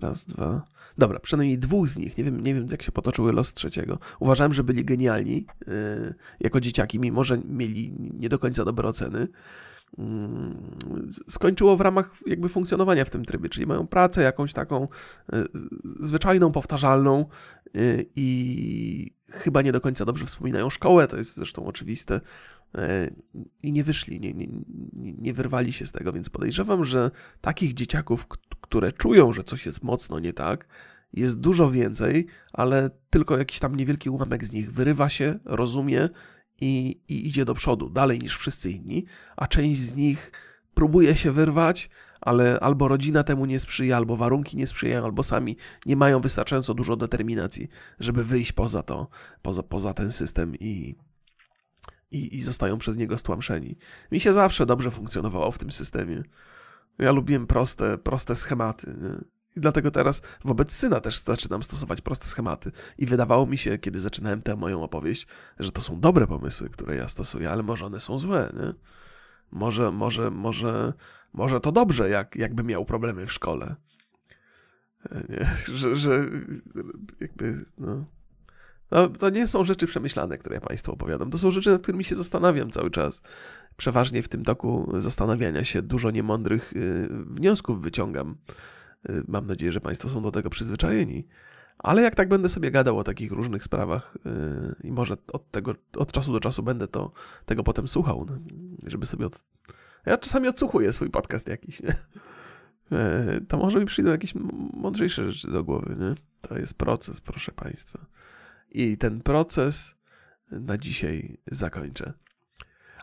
[0.00, 0.64] raz, dwa,
[0.98, 4.54] dobra, przynajmniej dwóch z nich, nie wiem, nie wiem jak się potoczyły los trzeciego, uważałem,
[4.54, 9.28] że byli genialni yy, jako dzieciaki, mimo że mieli nie do końca dobre oceny,
[9.98, 10.76] Mm,
[11.28, 14.88] skończyło w ramach jakby funkcjonowania w tym trybie, czyli mają pracę jakąś taką
[15.32, 15.44] e,
[16.00, 17.26] zwyczajną, powtarzalną
[17.74, 17.78] e,
[18.16, 22.20] i chyba nie do końca dobrze wspominają szkołę, to jest zresztą oczywiste,
[23.62, 24.46] i nie wyszli, nie, nie,
[25.18, 27.10] nie wyrwali się z tego, więc podejrzewam, że
[27.40, 28.26] takich dzieciaków,
[28.70, 30.66] które czują, że coś jest mocno nie tak,
[31.12, 36.08] jest dużo więcej, ale tylko jakiś tam niewielki ułamek z nich wyrywa się, rozumie
[36.60, 39.04] i, i idzie do przodu, dalej niż wszyscy inni,
[39.36, 40.32] a część z nich
[40.74, 41.90] próbuje się wyrwać,
[42.20, 45.56] ale albo rodzina temu nie sprzyja, albo warunki nie sprzyjają, albo sami
[45.86, 47.68] nie mają wystarczająco dużo determinacji,
[48.00, 49.08] żeby wyjść poza to,
[49.42, 50.94] poza, poza ten system i,
[52.10, 53.76] i, i zostają przez niego stłamszeni.
[54.12, 56.22] Mi się zawsze dobrze funkcjonowało w tym systemie.
[56.98, 58.94] Ja lubiłem proste, proste schematy.
[59.00, 59.24] Nie?
[59.56, 62.70] I dlatego teraz wobec syna też zaczynam stosować proste schematy.
[62.98, 65.26] I wydawało mi się, kiedy zaczynałem tę moją opowieść,
[65.58, 68.72] że to są dobre pomysły, które ja stosuję, ale może one są złe, nie?
[69.52, 70.92] Może, może, może,
[71.32, 73.76] może to dobrze, jak, jakby miał problemy w szkole.
[75.10, 75.50] E, nie?
[75.76, 76.24] Że, że
[77.20, 78.04] jakby, no.
[78.90, 79.08] no.
[79.08, 81.30] To nie są rzeczy przemyślane, które ja Państwu opowiadam.
[81.30, 83.22] To są rzeczy, nad którymi się zastanawiam cały czas.
[83.80, 88.36] Przeważnie w tym toku zastanawiania się dużo niemądrych y, wniosków wyciągam
[89.08, 91.26] Y, mam nadzieję, że Państwo są do tego przyzwyczajeni.
[91.78, 95.74] Ale jak tak będę sobie gadał o takich różnych sprawach yy, i może od tego,
[95.96, 97.12] od czasu do czasu będę to,
[97.46, 98.38] tego potem słuchał, no,
[98.86, 99.44] żeby sobie od...
[100.06, 101.94] Ja czasami odsłuchuję swój podcast jakiś, nie?
[102.90, 104.34] Yy, to może mi przyjdą jakieś
[104.72, 106.14] mądrzejsze rzeczy do głowy, nie?
[106.40, 108.06] To jest proces, proszę Państwa.
[108.70, 109.94] I ten proces
[110.50, 112.12] na dzisiaj zakończę.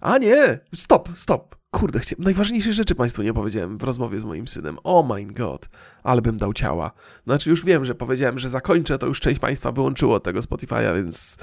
[0.02, 0.60] A nie!
[0.76, 1.56] Stop, stop!
[1.72, 2.24] Kurde, chciałem...
[2.24, 4.78] najważniejsze rzeczy Państwu nie powiedziałem w rozmowie z moim synem.
[4.84, 5.68] Oh my god,
[6.04, 6.92] ale bym dał ciała.
[7.24, 11.38] Znaczy już wiem, że powiedziałem, że zakończę, to już część Państwa wyłączyło tego Spotify'a, więc...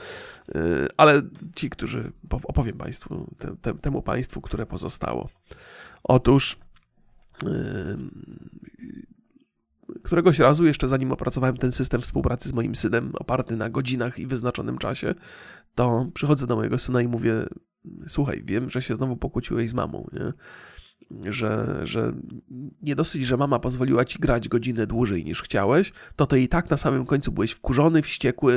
[0.54, 1.22] Yy, ale
[1.56, 2.12] ci, którzy...
[2.30, 5.28] opowiem Państwu, te, te, temu Państwu, które pozostało.
[6.02, 6.58] Otóż...
[7.42, 7.98] Yy,
[10.02, 14.26] któregoś razu, jeszcze zanim opracowałem ten system współpracy z moim synem, oparty na godzinach i
[14.26, 15.14] wyznaczonym czasie,
[15.74, 17.46] to przychodzę do mojego syna i mówię:
[18.08, 20.32] słuchaj, wiem, że się znowu pokłóciłeś z mamą, nie?
[21.32, 22.12] Że, że
[22.82, 26.70] nie dosyć, że mama pozwoliła ci grać godzinę dłużej niż chciałeś, to ty i tak
[26.70, 28.52] na samym końcu byłeś wkurzony, wściekły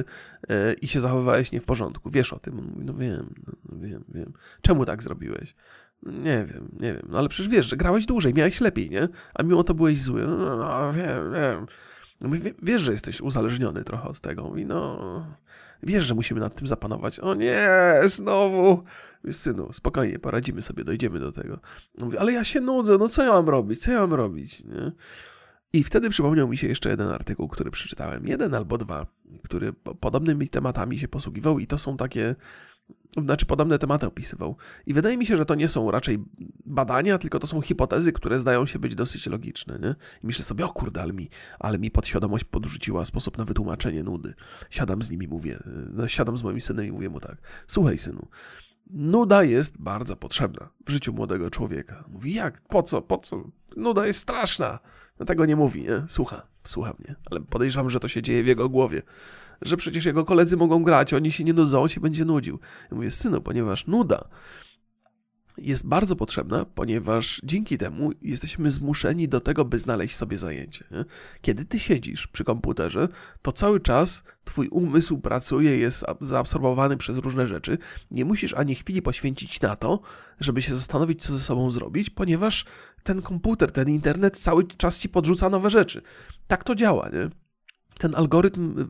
[0.50, 2.10] yy, i się zachowywałeś nie w porządku.
[2.10, 2.56] Wiesz o tym?
[2.56, 3.34] mówi, no wiem,
[3.70, 4.34] no wiem, wiem.
[4.62, 5.56] Czemu tak zrobiłeś?
[6.04, 7.08] Nie wiem, nie wiem.
[7.10, 9.08] No ale przecież wiesz, że grałeś dłużej, miałeś lepiej, nie?
[9.34, 10.28] A mimo to byłeś zły.
[10.28, 11.66] No, no wiem, wiem.
[12.22, 14.44] Mówi, wiesz, że jesteś uzależniony trochę od tego.
[14.44, 15.26] Mówi, no,
[15.84, 17.20] wiesz, że musimy nad tym zapanować.
[17.20, 17.70] O nie,
[18.06, 18.84] znowu.
[19.32, 21.60] Synu, spokojnie, poradzimy sobie, dojdziemy do tego.
[21.98, 24.92] Mówi, ale ja się nudzę, no co ja mam robić, co ja mam robić, nie?
[25.74, 29.06] I wtedy przypomniał mi się jeszcze jeden artykuł, który przeczytałem, jeden albo dwa,
[29.44, 32.36] który podobnymi tematami się posługiwał i to są takie
[33.24, 34.56] znaczy podobne tematy opisywał.
[34.86, 36.18] I wydaje mi się, że to nie są raczej
[36.66, 39.80] badania, tylko to są hipotezy, które zdają się być dosyć logiczne.
[39.80, 39.96] Nie?
[40.24, 41.30] I myślę sobie, o kurde, ale mi,
[41.60, 44.34] ale mi podświadomość podrzuciła sposób na wytłumaczenie nudy.
[44.70, 45.60] Siadam z nimi, mówię,
[45.94, 48.28] no, siadam z moim synem i mówię mu tak, słuchaj synu,
[48.90, 52.04] nuda jest bardzo potrzebna w życiu młodego człowieka.
[52.08, 53.44] Mówi, jak, po co, po co?
[53.78, 54.80] Nuda jest straszna.
[55.20, 56.04] No tego nie mówi, nie?
[56.08, 59.02] Słucha, słucha mnie, ale podejrzewam, że to się dzieje w jego głowie
[59.62, 62.60] że przecież jego koledzy mogą grać, oni się nie nudzą, on się będzie nudził.
[62.92, 64.30] Ja mówię, synu, ponieważ nuda
[65.58, 70.86] jest bardzo potrzebna, ponieważ dzięki temu jesteśmy zmuszeni do tego, by znaleźć sobie zajęcie.
[71.42, 73.08] Kiedy ty siedzisz przy komputerze,
[73.42, 77.78] to cały czas twój umysł pracuje, jest zaabsorbowany przez różne rzeczy.
[78.12, 80.00] Nie musisz ani chwili poświęcić na to,
[80.40, 82.66] żeby się zastanowić, co ze sobą zrobić, ponieważ
[83.04, 86.02] ten komputer, ten internet cały czas ci podrzuca nowe rzeczy.
[86.48, 87.47] Tak to działa, nie?
[87.98, 88.84] Ten algorytm, y,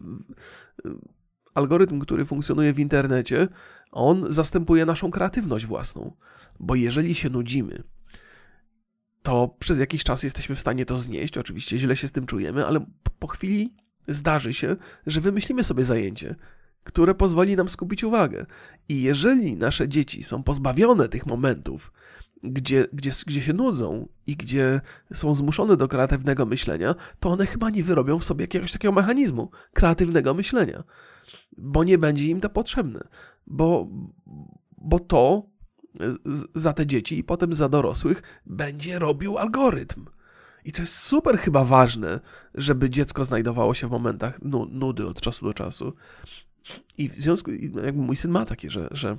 [0.89, 0.95] y,
[1.55, 3.47] algorytm, który funkcjonuje w internecie,
[3.91, 6.15] on zastępuje naszą kreatywność własną.
[6.59, 7.83] Bo jeżeli się nudzimy,
[9.23, 11.37] to przez jakiś czas jesteśmy w stanie to znieść.
[11.37, 12.85] Oczywiście źle się z tym czujemy, ale
[13.19, 13.75] po chwili
[14.07, 14.75] zdarzy się,
[15.07, 16.35] że wymyślimy sobie zajęcie,
[16.83, 18.45] które pozwoli nam skupić uwagę.
[18.89, 21.91] I jeżeli nasze dzieci są pozbawione tych momentów,
[22.43, 24.81] gdzie, gdzie, gdzie się nudzą i gdzie
[25.13, 29.49] są zmuszone do kreatywnego myślenia, to one chyba nie wyrobią w sobie jakiegoś takiego mechanizmu
[29.73, 30.83] kreatywnego myślenia,
[31.57, 33.07] bo nie będzie im to potrzebne,
[33.47, 33.87] bo,
[34.77, 35.49] bo to
[36.55, 40.05] za te dzieci i potem za dorosłych będzie robił algorytm.
[40.65, 42.19] I to jest super chyba ważne,
[42.55, 44.39] żeby dziecko znajdowało się w momentach
[44.71, 45.93] nudy od czasu do czasu.
[46.97, 49.17] I w związku, jakby mój syn ma takie, że, że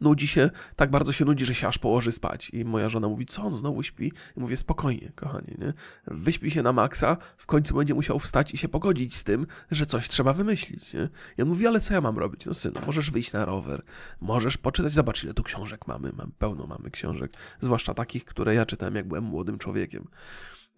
[0.00, 2.50] nudzi się, tak bardzo się nudzi, że się aż położy spać.
[2.50, 4.12] I moja żona mówi, co on znowu śpi?
[4.36, 5.72] I mówię, spokojnie, kochanie, nie?
[6.06, 9.86] Wyśpi się na maksa, w końcu będzie musiał wstać i się pogodzić z tym, że
[9.86, 11.08] coś trzeba wymyślić, nie?
[11.38, 12.46] I on mówi, ale co ja mam robić?
[12.46, 13.82] No synu, możesz wyjść na rower,
[14.20, 18.66] możesz poczytać, zobacz ile tu książek mamy, mam pełno mamy książek, zwłaszcza takich, które ja
[18.66, 20.08] czytałem, jak byłem młodym człowiekiem.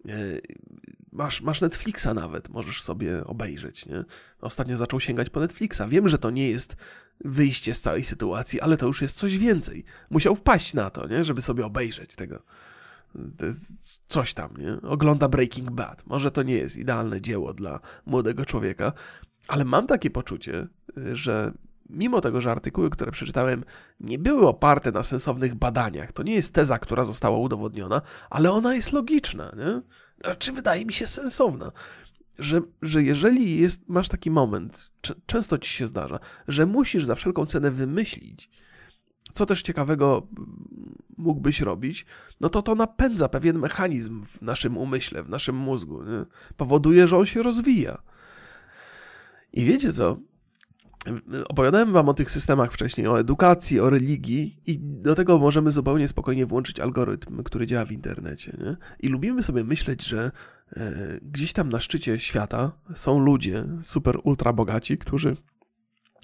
[0.09, 0.39] E,
[1.11, 4.03] masz, masz Netflixa nawet, możesz sobie obejrzeć, nie?
[4.41, 5.81] Ostatnio zaczął sięgać po Netflixa.
[5.87, 6.75] Wiem, że to nie jest
[7.25, 9.83] wyjście z całej sytuacji, ale to już jest coś więcej.
[10.09, 11.25] Musiał wpaść na to, nie?
[11.25, 12.43] Żeby sobie obejrzeć tego.
[14.07, 14.89] Coś tam, nie?
[14.89, 16.05] Ogląda Breaking Bad.
[16.05, 18.93] Może to nie jest idealne dzieło dla młodego człowieka,
[19.47, 20.67] ale mam takie poczucie,
[21.13, 21.51] że
[21.89, 23.63] mimo tego, że artykuły, które przeczytałem,
[23.99, 28.75] nie były oparte na sensownych badaniach, to nie jest teza, która została udowodniona, ale ona
[28.75, 29.81] jest logiczna, nie?
[30.35, 31.71] Czy wydaje mi się sensowna?
[32.39, 34.91] Że, że jeżeli jest, masz taki moment,
[35.25, 38.49] często ci się zdarza, że musisz za wszelką cenę wymyślić,
[39.33, 40.27] co też ciekawego
[41.17, 42.05] mógłbyś robić,
[42.39, 46.03] no to to napędza pewien mechanizm w naszym umyśle, w naszym mózgu.
[46.03, 46.25] Nie?
[46.57, 48.01] Powoduje, że on się rozwija.
[49.53, 50.17] I wiecie co?
[51.49, 56.07] Opowiadałem wam o tych systemach wcześniej, o edukacji, o religii i do tego możemy zupełnie
[56.07, 58.57] spokojnie włączyć algorytm, który działa w internecie.
[58.59, 58.75] Nie?
[58.99, 60.31] I lubimy sobie myśleć, że
[60.77, 65.37] e, gdzieś tam na szczycie świata są ludzie super ultra bogaci, którzy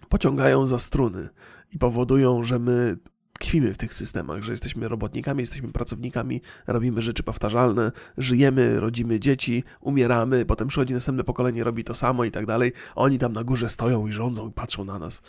[0.09, 1.29] pociągają za struny
[1.71, 2.97] i powodują, że my
[3.41, 9.63] tkwimy w tych systemach, że jesteśmy robotnikami, jesteśmy pracownikami, robimy rzeczy powtarzalne, żyjemy, rodzimy dzieci,
[9.79, 12.71] umieramy, potem przychodzi następne pokolenie, robi to samo i tak dalej.
[12.95, 15.21] Oni tam na górze stoją i rządzą i patrzą na nas,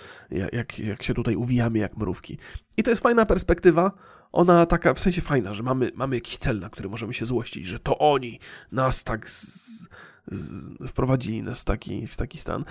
[0.52, 2.38] jak, jak się tutaj uwijamy jak mrówki.
[2.76, 3.92] I to jest fajna perspektywa,
[4.32, 7.66] ona taka w sensie fajna, że mamy, mamy jakiś cel, na który możemy się złościć,
[7.66, 8.40] że to oni
[8.72, 9.88] nas tak z,
[10.88, 12.64] wprowadzili nas w taki, w taki stan.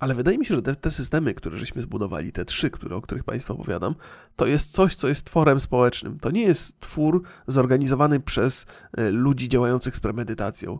[0.00, 3.02] Ale wydaje mi się, że te, te, systemy, które żeśmy zbudowali, te trzy, które, o
[3.02, 3.94] których Państwu opowiadam,
[4.36, 6.18] to jest coś, co jest tworem społecznym.
[6.18, 10.78] To nie jest twór zorganizowany przez e, ludzi działających z premedytacją.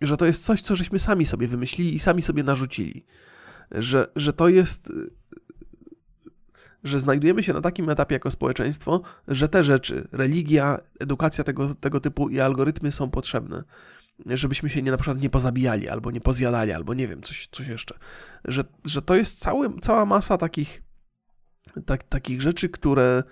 [0.00, 3.04] Że to jest coś, co żeśmy sami sobie wymyślili i sami sobie narzucili.
[3.70, 4.92] Że, że to jest.
[6.84, 12.00] Że znajdujemy się na takim etapie jako społeczeństwo, że te rzeczy, religia, edukacja tego, tego
[12.00, 13.64] typu i algorytmy są potrzebne
[14.26, 17.66] żebyśmy się nie, na przykład nie pozabijali, albo nie pozjadali, albo nie wiem, coś, coś
[17.66, 17.98] jeszcze.
[18.44, 20.82] Że, że to jest cały, cała masa takich,
[21.86, 23.22] tak, takich rzeczy, które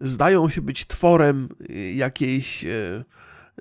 [0.00, 1.48] zdają się być tworem
[1.94, 3.04] jakiejś e,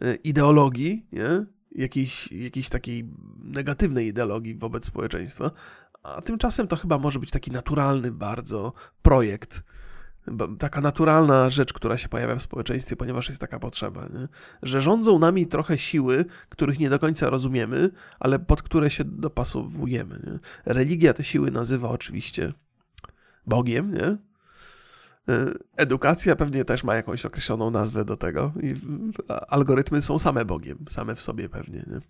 [0.01, 1.45] e, ideologii, nie?
[1.71, 3.09] Jakiejś, jakiejś takiej
[3.43, 5.51] negatywnej ideologii wobec społeczeństwa,
[6.03, 9.63] a tymczasem to chyba może być taki naturalny bardzo projekt,
[10.59, 14.28] taka naturalna rzecz, która się pojawia w społeczeństwie, ponieważ jest taka potrzeba, nie?
[14.63, 17.89] że rządzą nami trochę siły, których nie do końca rozumiemy,
[18.20, 20.20] ale pod które się dopasowujemy.
[20.26, 20.39] Nie?
[20.74, 22.53] Religia te siły nazywa oczywiście
[23.47, 24.17] Bogiem, nie?
[25.30, 28.76] E, edukacja pewnie też ma jakąś określoną nazwę do tego i
[29.47, 32.01] algorytmy są same Bogiem, same w sobie pewnie, nie?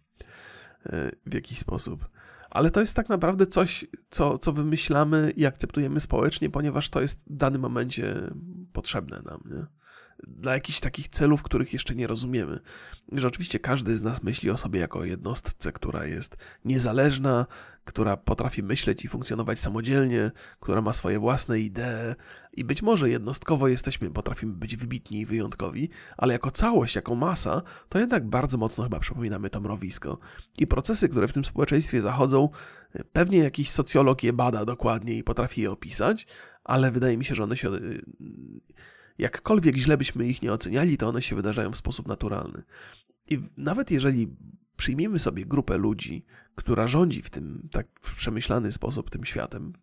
[0.86, 2.10] E, w jakiś sposób
[2.50, 7.20] ale to jest tak naprawdę coś, co, co wymyślamy i akceptujemy społecznie, ponieważ to jest
[7.28, 8.16] w danym momencie
[8.74, 9.41] potrzebne nam.
[9.45, 9.79] Nie?
[10.28, 12.59] Dla jakichś takich celów, których jeszcze nie rozumiemy.
[13.11, 17.45] Że oczywiście każdy z nas myśli o sobie jako o jednostce, która jest niezależna,
[17.86, 22.15] która potrafi myśleć i funkcjonować samodzielnie, która ma swoje własne idee
[22.53, 27.61] i być może jednostkowo jesteśmy, potrafimy być wybitni i wyjątkowi, ale jako całość, jako masa,
[27.89, 30.20] to jednak bardzo mocno chyba przypominamy to mrowisko.
[30.59, 32.49] I procesy, które w tym społeczeństwie zachodzą,
[33.11, 36.28] pewnie jakiś socjolog je bada dokładnie i potrafi je opisać,
[36.63, 37.70] ale wydaje mi się, że one się
[39.20, 42.63] jakkolwiek źle byśmy ich nie oceniali, to one się wydarzają w sposób naturalny.
[43.28, 44.28] I nawet jeżeli
[44.78, 49.74] przyjmiemy sobie grupę ludzi, która rządzi w tym tak w przemyślany sposób tym światem,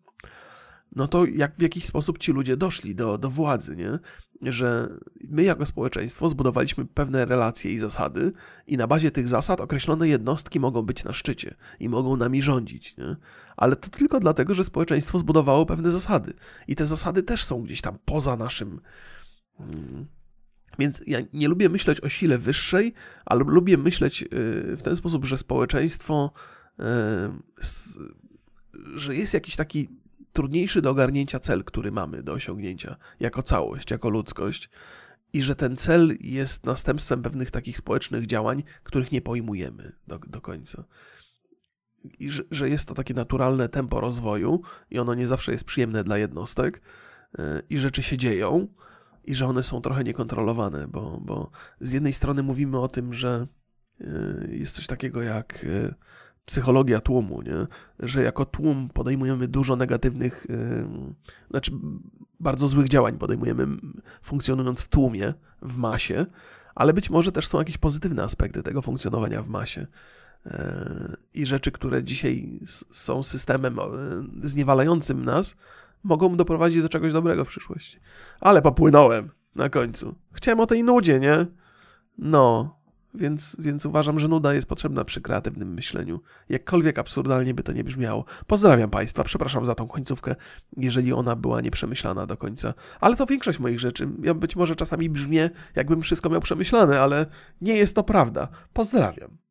[0.95, 3.99] no to jak w jakiś sposób ci ludzie doszli do, do władzy, nie?
[4.51, 4.89] Że
[5.29, 8.31] my jako społeczeństwo zbudowaliśmy pewne relacje i zasady
[8.67, 12.97] i na bazie tych zasad określone jednostki mogą być na szczycie i mogą nami rządzić,
[12.97, 13.15] nie?
[13.57, 16.33] Ale to tylko dlatego, że społeczeństwo zbudowało pewne zasady
[16.67, 18.79] i te zasady też są gdzieś tam poza naszym
[20.79, 22.93] więc ja nie lubię myśleć o sile wyższej,
[23.25, 24.27] ale lubię myśleć y,
[24.75, 26.31] w ten sposób, że społeczeństwo,
[26.79, 26.83] y,
[28.95, 29.89] że jest jakiś taki
[30.33, 34.69] trudniejszy do ogarnięcia cel, który mamy do osiągnięcia jako całość, jako ludzkość,
[35.33, 40.41] i że ten cel jest następstwem pewnych takich społecznych działań, których nie pojmujemy do, do
[40.41, 40.83] końca.
[42.19, 46.03] I że, że jest to takie naturalne tempo rozwoju, i ono nie zawsze jest przyjemne
[46.03, 46.81] dla jednostek,
[47.39, 48.67] y, i rzeczy się dzieją
[49.27, 51.49] i że one są trochę niekontrolowane, bo, bo
[51.81, 53.47] z jednej strony mówimy o tym, że
[54.01, 54.05] y,
[54.51, 55.93] jest coś takiego jak y,
[56.45, 57.67] psychologia tłumu, nie?
[57.99, 60.87] że jako tłum podejmujemy dużo negatywnych, y,
[61.49, 61.71] znaczy
[62.39, 63.67] bardzo złych działań podejmujemy
[64.21, 66.25] funkcjonując w tłumie, w masie,
[66.75, 69.87] ale być może też są jakieś pozytywne aspekty tego funkcjonowania w masie.
[71.33, 72.59] I rzeczy, które dzisiaj
[72.91, 73.77] są systemem
[74.43, 75.55] zniewalającym nas,
[76.07, 77.99] mogą doprowadzić do czegoś dobrego w przyszłości.
[78.41, 80.15] Ale popłynąłem na końcu.
[80.33, 81.45] Chciałem o tej nudzie, nie?
[82.17, 82.77] No,
[83.13, 86.19] więc, więc uważam, że nuda jest potrzebna przy kreatywnym myśleniu.
[86.49, 88.25] Jakkolwiek absurdalnie by to nie brzmiało.
[88.47, 90.35] Pozdrawiam Państwa, przepraszam za tą końcówkę,
[90.77, 92.73] jeżeli ona była nieprzemyślana do końca.
[92.99, 94.09] Ale to większość moich rzeczy.
[94.23, 97.25] Ja być może czasami brzmię, jakbym wszystko miał przemyślane, ale
[97.61, 98.47] nie jest to prawda.
[98.73, 99.46] Pozdrawiam.